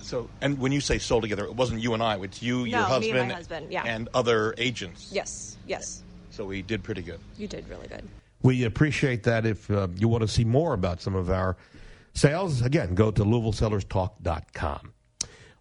So, 0.00 0.28
and 0.40 0.58
when 0.58 0.72
you 0.72 0.80
say 0.80 0.98
sold 0.98 1.22
together, 1.22 1.44
it 1.44 1.54
wasn't 1.54 1.80
you 1.80 1.92
and 1.94 2.02
I. 2.02 2.16
It's 2.18 2.42
you, 2.42 2.64
your 2.64 2.80
No, 2.80 2.84
me 2.86 2.90
husband, 2.92 3.18
and 3.18 3.28
my 3.28 3.34
husband, 3.34 3.72
yeah. 3.72 3.82
and 3.84 4.08
other 4.14 4.54
agents. 4.58 5.08
Yes, 5.12 5.56
yes, 5.66 6.02
So 6.38 6.44
we 6.44 6.62
did 6.62 6.84
pretty 6.84 7.02
good. 7.02 7.18
you 7.36 7.48
did 7.48 7.68
really 7.68 7.88
good. 7.88 8.06
We 8.42 8.62
appreciate 8.62 9.24
that. 9.24 9.44
If 9.44 9.68
uh, 9.72 9.88
you 9.96 10.06
want 10.06 10.22
to 10.22 10.28
see 10.28 10.44
more 10.44 10.72
about 10.72 11.02
some 11.02 11.16
of 11.16 11.30
our 11.30 11.56
sales, 12.14 12.62
again, 12.62 12.94
go 12.94 13.10
to 13.10 13.24
LouisvilleSellersTalk.com. 13.24 14.92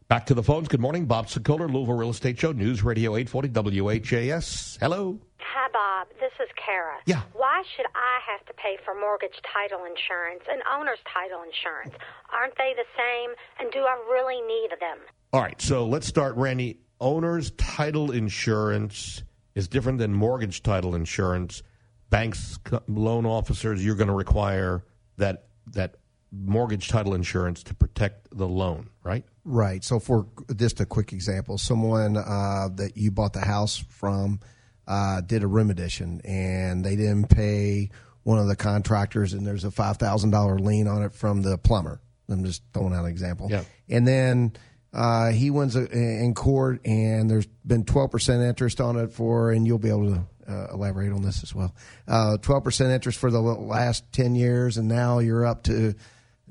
Back 0.07 0.27
to 0.27 0.35
the 0.35 0.43
phones. 0.43 0.67
Good 0.67 0.79
morning. 0.79 1.07
Bob 1.07 1.25
Sokoler, 1.25 1.67
Louisville 1.67 1.95
Real 1.95 2.11
Estate 2.11 2.39
Show, 2.39 2.51
News 2.51 2.83
Radio 2.83 3.15
840 3.15 3.81
WHAS. 3.81 4.77
Hello. 4.79 5.19
Hi, 5.39 5.67
Bob. 5.73 6.09
This 6.19 6.33
is 6.39 6.47
Kara. 6.63 6.97
Yeah. 7.07 7.23
Why 7.33 7.63
should 7.75 7.87
I 7.95 8.19
have 8.31 8.45
to 8.45 8.53
pay 8.53 8.77
for 8.85 8.93
mortgage 8.93 9.41
title 9.51 9.79
insurance 9.83 10.43
and 10.47 10.61
owner's 10.71 10.99
title 11.11 11.41
insurance? 11.41 11.95
Aren't 12.31 12.55
they 12.55 12.75
the 12.75 12.85
same? 12.95 13.31
And 13.59 13.73
do 13.73 13.79
I 13.79 13.95
really 14.11 14.41
need 14.41 14.69
them? 14.79 14.99
All 15.33 15.41
right, 15.41 15.59
so 15.59 15.87
let's 15.87 16.05
start, 16.05 16.35
Randy. 16.35 16.81
Owner's 17.01 17.49
title 17.57 18.11
insurance 18.11 19.23
is 19.57 19.67
different 19.67 19.97
than 19.97 20.13
mortgage 20.13 20.61
title 20.61 20.93
insurance. 20.93 21.63
Banks, 22.11 22.59
loan 22.87 23.25
officers, 23.25 23.83
you're 23.83 23.95
going 23.95 24.07
to 24.07 24.13
require 24.13 24.83
that 25.17 25.47
that 25.73 25.95
mortgage 26.31 26.89
title 26.89 27.15
insurance 27.15 27.63
to 27.63 27.73
protect 27.73 28.27
the 28.37 28.47
loan, 28.47 28.89
right? 29.03 29.25
Right. 29.43 29.83
So, 29.83 29.99
for 29.99 30.27
just 30.55 30.79
a 30.79 30.85
quick 30.85 31.11
example, 31.11 31.57
someone 31.57 32.17
uh, 32.17 32.69
that 32.75 32.95
you 32.95 33.09
bought 33.09 33.33
the 33.33 33.43
house 33.43 33.83
from 33.89 34.39
uh, 34.87 35.21
did 35.21 35.41
a 35.41 35.47
room 35.47 35.71
addition 35.71 36.21
and 36.23 36.85
they 36.85 36.95
didn't 36.95 37.29
pay 37.29 37.89
one 38.21 38.37
of 38.37 38.47
the 38.47 38.55
contractors, 38.55 39.33
and 39.33 39.45
there's 39.45 39.63
a 39.63 39.71
five 39.71 39.97
thousand 39.97 40.29
dollar 40.29 40.59
lien 40.59 40.87
on 40.87 41.01
it 41.01 41.13
from 41.13 41.41
the 41.41 41.57
plumber. 41.57 41.99
I'm 42.29 42.45
just 42.45 42.61
throwing 42.73 42.93
out 42.93 43.05
an 43.05 43.09
example. 43.09 43.47
Yeah. 43.49 43.63
And 43.89 44.07
then 44.07 44.53
uh, 44.97 45.31
he 45.31 45.51
wins 45.51 45.75
a, 45.75 45.87
in 45.91 46.33
court, 46.33 46.81
and 46.83 47.29
there's 47.29 47.45
been 47.65 47.85
12 47.85 48.09
percent 48.09 48.41
interest 48.41 48.81
on 48.81 48.97
it 48.97 49.13
for, 49.13 49.51
and 49.51 49.67
you'll 49.67 49.77
be 49.77 49.89
able 49.89 50.15
to 50.15 50.51
uh, 50.51 50.67
elaborate 50.73 51.13
on 51.13 51.21
this 51.21 51.43
as 51.43 51.53
well. 51.53 51.73
Uh, 52.07 52.37
12 52.37 52.63
percent 52.63 52.91
interest 52.91 53.19
for 53.19 53.29
the 53.29 53.39
last 53.39 54.11
10 54.11 54.33
years, 54.35 54.77
and 54.77 54.87
now 54.87 55.19
you're 55.19 55.45
up 55.45 55.63
to 55.63 55.93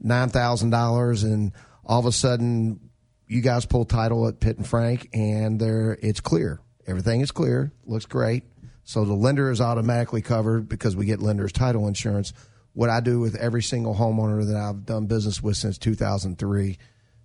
nine 0.01 0.29
thousand 0.29 0.71
dollars, 0.71 1.25
and 1.25 1.51
all 1.85 1.99
of 1.99 2.07
a 2.07 2.13
sudden 2.13 2.79
you 3.27 3.41
guys 3.41 3.67
pull 3.67 3.85
title 3.85 4.29
at 4.29 4.39
Pitt 4.39 4.59
and 4.59 4.67
Frank, 4.67 5.09
and 5.13 5.61
there 5.61 5.99
it's 6.01 6.21
clear. 6.21 6.61
Everything 6.87 7.23
is 7.23 7.33
clear, 7.33 7.73
looks 7.85 8.07
great. 8.07 8.45
So 8.85 9.05
the 9.05 9.15
lender 9.15 9.51
is 9.51 9.61
automatically 9.61 10.23
covered 10.23 10.69
because 10.69 10.95
we 10.95 11.07
get 11.07 11.21
lender's 11.21 11.51
title 11.51 11.89
insurance. 11.89 12.33
What 12.75 12.91
I 12.91 13.01
do 13.01 13.19
with 13.19 13.35
every 13.35 13.63
single 13.63 13.97
homeowner 13.97 14.47
that 14.47 14.57
I've 14.57 14.87
done 14.87 15.07
business 15.07 15.43
with 15.43 15.57
since 15.57 15.79
2003, 15.79 16.71
eh, 16.71 16.75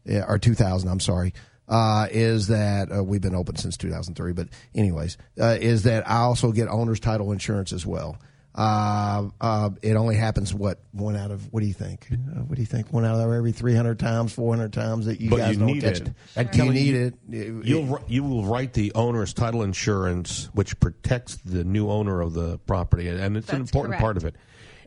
or 0.08 0.38
2000, 0.38 0.90
I'm 0.90 1.00
sorry, 1.00 1.34
uh, 1.68 2.08
is 2.12 2.48
that 2.48 2.92
uh, 2.96 3.04
we've 3.04 3.22
been 3.22 3.36
open 3.36 3.56
since 3.56 3.78
2003. 3.78 4.34
But 4.34 4.50
anyways, 4.76 5.18
uh, 5.40 5.58
is 5.60 5.84
that 5.84 6.10
I 6.10 6.18
also 6.18 6.52
get 6.52 6.68
owner's 6.68 7.00
title 7.00 7.32
insurance 7.32 7.72
as 7.74 7.86
well. 7.86 8.18
Uh, 8.54 9.30
uh, 9.40 9.70
it 9.82 9.96
only 9.96 10.16
happens 10.18 10.54
what 10.54 10.82
one 10.92 11.16
out 11.16 11.32
of 11.32 11.54
what 11.54 11.62
do 11.62 11.68
you 11.68 11.74
think? 11.74 12.08
Uh, 12.12 12.42
what 12.42 12.56
do 12.56 12.62
you 12.62 12.66
think? 12.66 12.92
One 12.92 13.06
out 13.06 13.16
of 13.18 13.32
every 13.32 13.54
300 13.54 13.98
times, 13.98 14.34
400 14.34 14.74
times 14.74 15.06
that 15.06 15.22
you 15.22 15.30
but 15.30 15.38
guys 15.38 15.54
you 15.54 15.60
don't 15.60 15.68
need 15.68 15.84
catch 15.84 16.02
it. 16.02 16.08
it. 16.10 16.14
And 16.36 16.48
you 16.50 16.54
Kelly, 16.62 16.74
need 16.76 16.88
you, 16.88 16.98
it. 17.06 17.14
It- 17.30 17.66
You'll 17.66 18.00
you 18.10 18.24
will 18.26 18.44
write 18.44 18.74
the 18.74 18.92
owner's 18.94 19.34
title 19.34 19.64
insurance, 19.64 20.50
which 20.54 20.78
protects 20.82 21.38
the 21.38 21.64
new 21.64 21.90
owner 21.90 22.20
of 22.20 22.34
the 22.34 22.58
property, 22.60 23.08
and- 23.08 23.22
and 23.22 23.38
it's 23.38 23.54
an 23.54 23.62
important 23.62 23.92
correct. 23.94 24.02
part 24.02 24.18
of 24.18 24.26
it. 24.26 24.36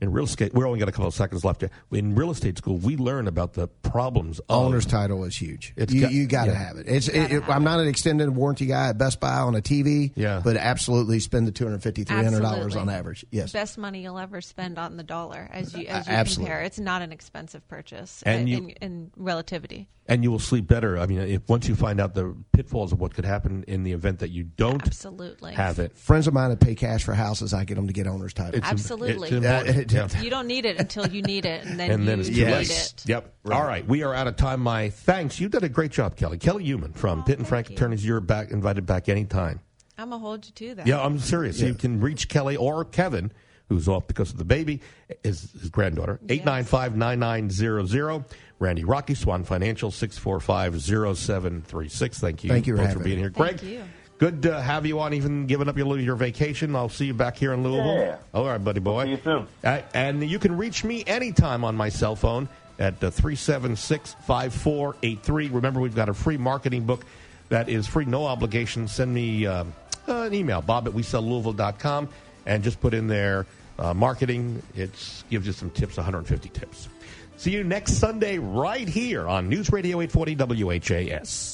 In 0.05 0.13
real 0.13 0.27
estate, 0.27 0.53
we're 0.53 0.67
only 0.67 0.79
got 0.79 0.91
a 0.91 0.93
couple 0.93 1.07
of 1.07 1.15
seconds 1.15 1.47
left. 1.47 1.65
In 1.91 2.15
real 2.15 2.31
estate 2.31 2.59
school, 2.59 2.77
we 2.77 2.99
learn 2.99 3.27
about 3.27 3.55
the 3.55 3.69
problems. 3.69 4.39
Of, 4.41 4.45
Owner's 4.51 4.85
title 4.85 5.25
is 5.25 5.35
huge. 5.35 5.73
It's 5.79 5.95
you 5.95 6.03
got- 6.03 6.13
you 6.13 6.27
got 6.27 6.45
to 6.45 6.51
yeah. 6.53 6.59
have 6.59 6.77
it. 6.77 6.87
It's. 6.87 7.09
It, 7.09 7.33
it- 7.33 7.49
I'm 7.49 7.65
not 7.65 7.81
an 7.81 7.89
extended 7.89 8.29
warranty 8.29 8.67
guy 8.67 8.91
at 8.91 8.99
Best 8.99 9.19
Buy 9.19 9.33
on 9.39 9.55
a 9.55 9.63
TV. 9.63 10.13
Yeah. 10.15 10.43
But 10.45 10.59
absolutely 10.59 11.21
spend 11.21 11.47
the 11.47 11.53
250 11.53 12.05
300 12.05 12.43
dollars 12.43 12.77
on 12.77 12.91
average. 12.91 13.25
Yes. 13.31 13.53
Best 13.53 13.79
money 13.79 14.03
you'll 14.03 14.19
ever 14.19 14.43
spend 14.43 14.79
on 14.79 14.99
the 14.99 15.03
dollar 15.03 15.49
as 15.51 15.73
you 15.75 15.87
as 15.87 16.07
Uh, 16.07 16.11
you 16.11 16.17
absolutely. 16.19 16.51
compare. 16.51 16.65
It's 16.67 16.79
not 16.79 17.01
an 17.01 17.11
expensive 17.13 17.67
purchase 17.67 18.23
And 18.27 18.43
in, 18.43 18.47
you- 18.49 18.59
in, 18.59 18.93
in 18.93 19.11
relativity. 19.17 19.89
And 20.07 20.23
you 20.23 20.31
will 20.31 20.39
sleep 20.39 20.67
better. 20.67 20.99
I 20.99 21.07
mean, 21.07 21.19
if 21.21 21.49
once 21.49 21.67
you 21.67 21.75
find 21.75 22.01
out 22.01 22.15
the 22.15 22.37
pitfalls 22.53 22.93
of 22.93 23.01
what 23.01 23.15
could 23.15 23.25
happen 23.25 23.65
in 23.67 23.85
the 23.85 23.93
event 23.93 24.19
that 24.19 24.31
you 24.31 24.45
don't 24.45 24.83
Absolutely. 24.83 25.55
have 25.55 25.79
it, 25.79 25.97
Friends 25.97 26.27
of 26.27 26.35
mine 26.35 26.51
that 26.51 26.61
pay 26.61 26.75
cash 26.75 27.05
for 27.05 27.15
houses, 27.15 27.55
I 27.55 27.65
get 27.65 27.77
them 27.77 27.87
to 27.87 27.93
get 27.93 28.07
owner's 28.07 28.35
title. 28.35 28.57
It's 28.57 28.67
im- 28.67 28.73
Absolutely. 28.73 29.31
it's. 29.31 29.95
Yeah. 29.95 30.21
You 30.21 30.31
don't 30.31 30.47
need 30.47 30.67
it 30.67 30.79
until 30.79 31.07
you 31.09 31.23
need 31.23 31.47
it, 31.47 31.65
and 31.65 31.79
then, 31.79 31.91
and 31.91 32.09
then 32.09 32.19
you 32.19 32.21
it's 32.21 32.29
too 32.31 32.45
need 32.45 32.53
late. 32.53 32.71
it. 32.71 33.05
Yep. 33.07 33.35
All 33.51 33.65
right, 33.65 33.87
we 33.87 34.03
are 34.03 34.15
out 34.15 34.27
of 34.27 34.37
time. 34.37 34.61
My 34.61 34.91
thanks. 34.91 35.41
You 35.41 35.49
did 35.49 35.65
a 35.65 35.69
great 35.69 35.91
job, 35.91 36.17
Kelly. 36.17 36.39
Kelly 36.39 36.65
Human 36.65 36.93
from 36.93 37.21
oh, 37.21 37.23
Pitt 37.23 37.39
and 37.39 37.49
Frank 37.49 37.71
Attorneys. 37.71 38.05
You're 38.05 38.21
back 38.21 38.51
invited 38.51 38.87
back 38.87 39.09
anytime. 39.09 39.61
I'm 39.97 40.11
gonna 40.11 40.21
hold 40.21 40.47
you 40.47 40.53
to 40.53 40.75
that. 40.77 40.87
Yeah, 40.87 41.01
I'm 41.01 41.19
serious. 41.19 41.61
You 41.61 41.75
can 41.75 42.01
reach 42.01 42.29
Kelly 42.29 42.57
or 42.57 42.85
Kevin, 42.85 43.33
who's 43.69 43.89
off 43.89 44.07
because 44.07 44.31
of 44.31 44.39
the 44.39 44.45
baby, 44.45 44.81
is 45.23 45.53
his 45.53 45.71
granddaughter, 45.71 46.21
895 46.29 46.97
9900. 46.97 48.25
Randy 48.61 48.85
Rocky, 48.85 49.15
Swan 49.15 49.45
Financial, 49.45 49.91
645 49.91 50.81
0736. 51.17 52.19
Thank 52.19 52.45
you, 52.45 52.51
Thank 52.51 52.67
you 52.67 52.75
for 52.75 52.83
both 52.83 52.93
for 52.93 52.99
having 52.99 53.05
being 53.05 53.17
me. 53.17 53.23
here. 53.23 53.31
Thank 53.31 53.61
Greg, 53.61 53.71
you. 53.71 53.83
good 54.19 54.43
to 54.43 54.61
have 54.61 54.87
you 54.87 55.01
on, 55.01 55.13
even 55.13 55.47
giving 55.47 55.69
up 55.69 55.77
your, 55.77 55.99
your 55.99 56.17
vacation. 56.17 56.75
I'll 56.77 56.89
see 56.89 57.07
you 57.07 57.15
back 57.15 57.37
here 57.37 57.53
in 57.53 57.63
Louisville. 57.65 57.97
Yeah. 57.97 58.19
All 58.33 58.47
right, 58.47 58.63
buddy 58.63 58.81
boy. 58.81 59.05
See 59.05 59.11
you 59.11 59.21
soon. 59.25 59.47
Uh, 59.63 59.83
and 59.93 60.23
you 60.29 60.39
can 60.39 60.57
reach 60.57 60.85
me 60.85 61.03
anytime 61.07 61.65
on 61.65 61.75
my 61.75 61.89
cell 61.89 62.17
phone 62.17 62.49
at 62.79 62.95
uh, 63.03 63.11
376 63.11 64.15
5483. 64.27 65.49
Remember, 65.49 65.81
we've 65.81 65.95
got 65.95 66.09
a 66.09 66.15
free 66.15 66.37
marketing 66.37 66.85
book 66.87 67.05
that 67.49 67.69
is 67.69 67.87
free, 67.87 68.05
no 68.05 68.25
obligation. 68.25 68.89
Send 68.89 69.13
me 69.13 69.47
uh, 69.47 69.65
uh, 70.09 70.23
an 70.23 70.35
email, 70.35 70.63
bob 70.63 70.87
at 70.89 70.95
wesellouisville.com, 70.95 72.09
and 72.47 72.63
just 72.63 72.81
put 72.81 72.95
in 72.95 73.07
there 73.07 73.47
uh, 73.79 73.95
marketing. 73.95 74.63
It 74.75 74.91
gives 75.31 75.47
you 75.47 75.53
some 75.53 75.71
tips, 75.71 75.97
150 75.97 76.49
tips. 76.51 76.89
See 77.37 77.51
you 77.51 77.65
next 77.65 77.95
Sunday 77.95 78.39
right 78.39 78.89
here 78.89 79.29
on 79.29 79.49
News 79.49 79.73
Radio 79.73 80.01
840 80.01 80.65
WHAS. 80.65 81.51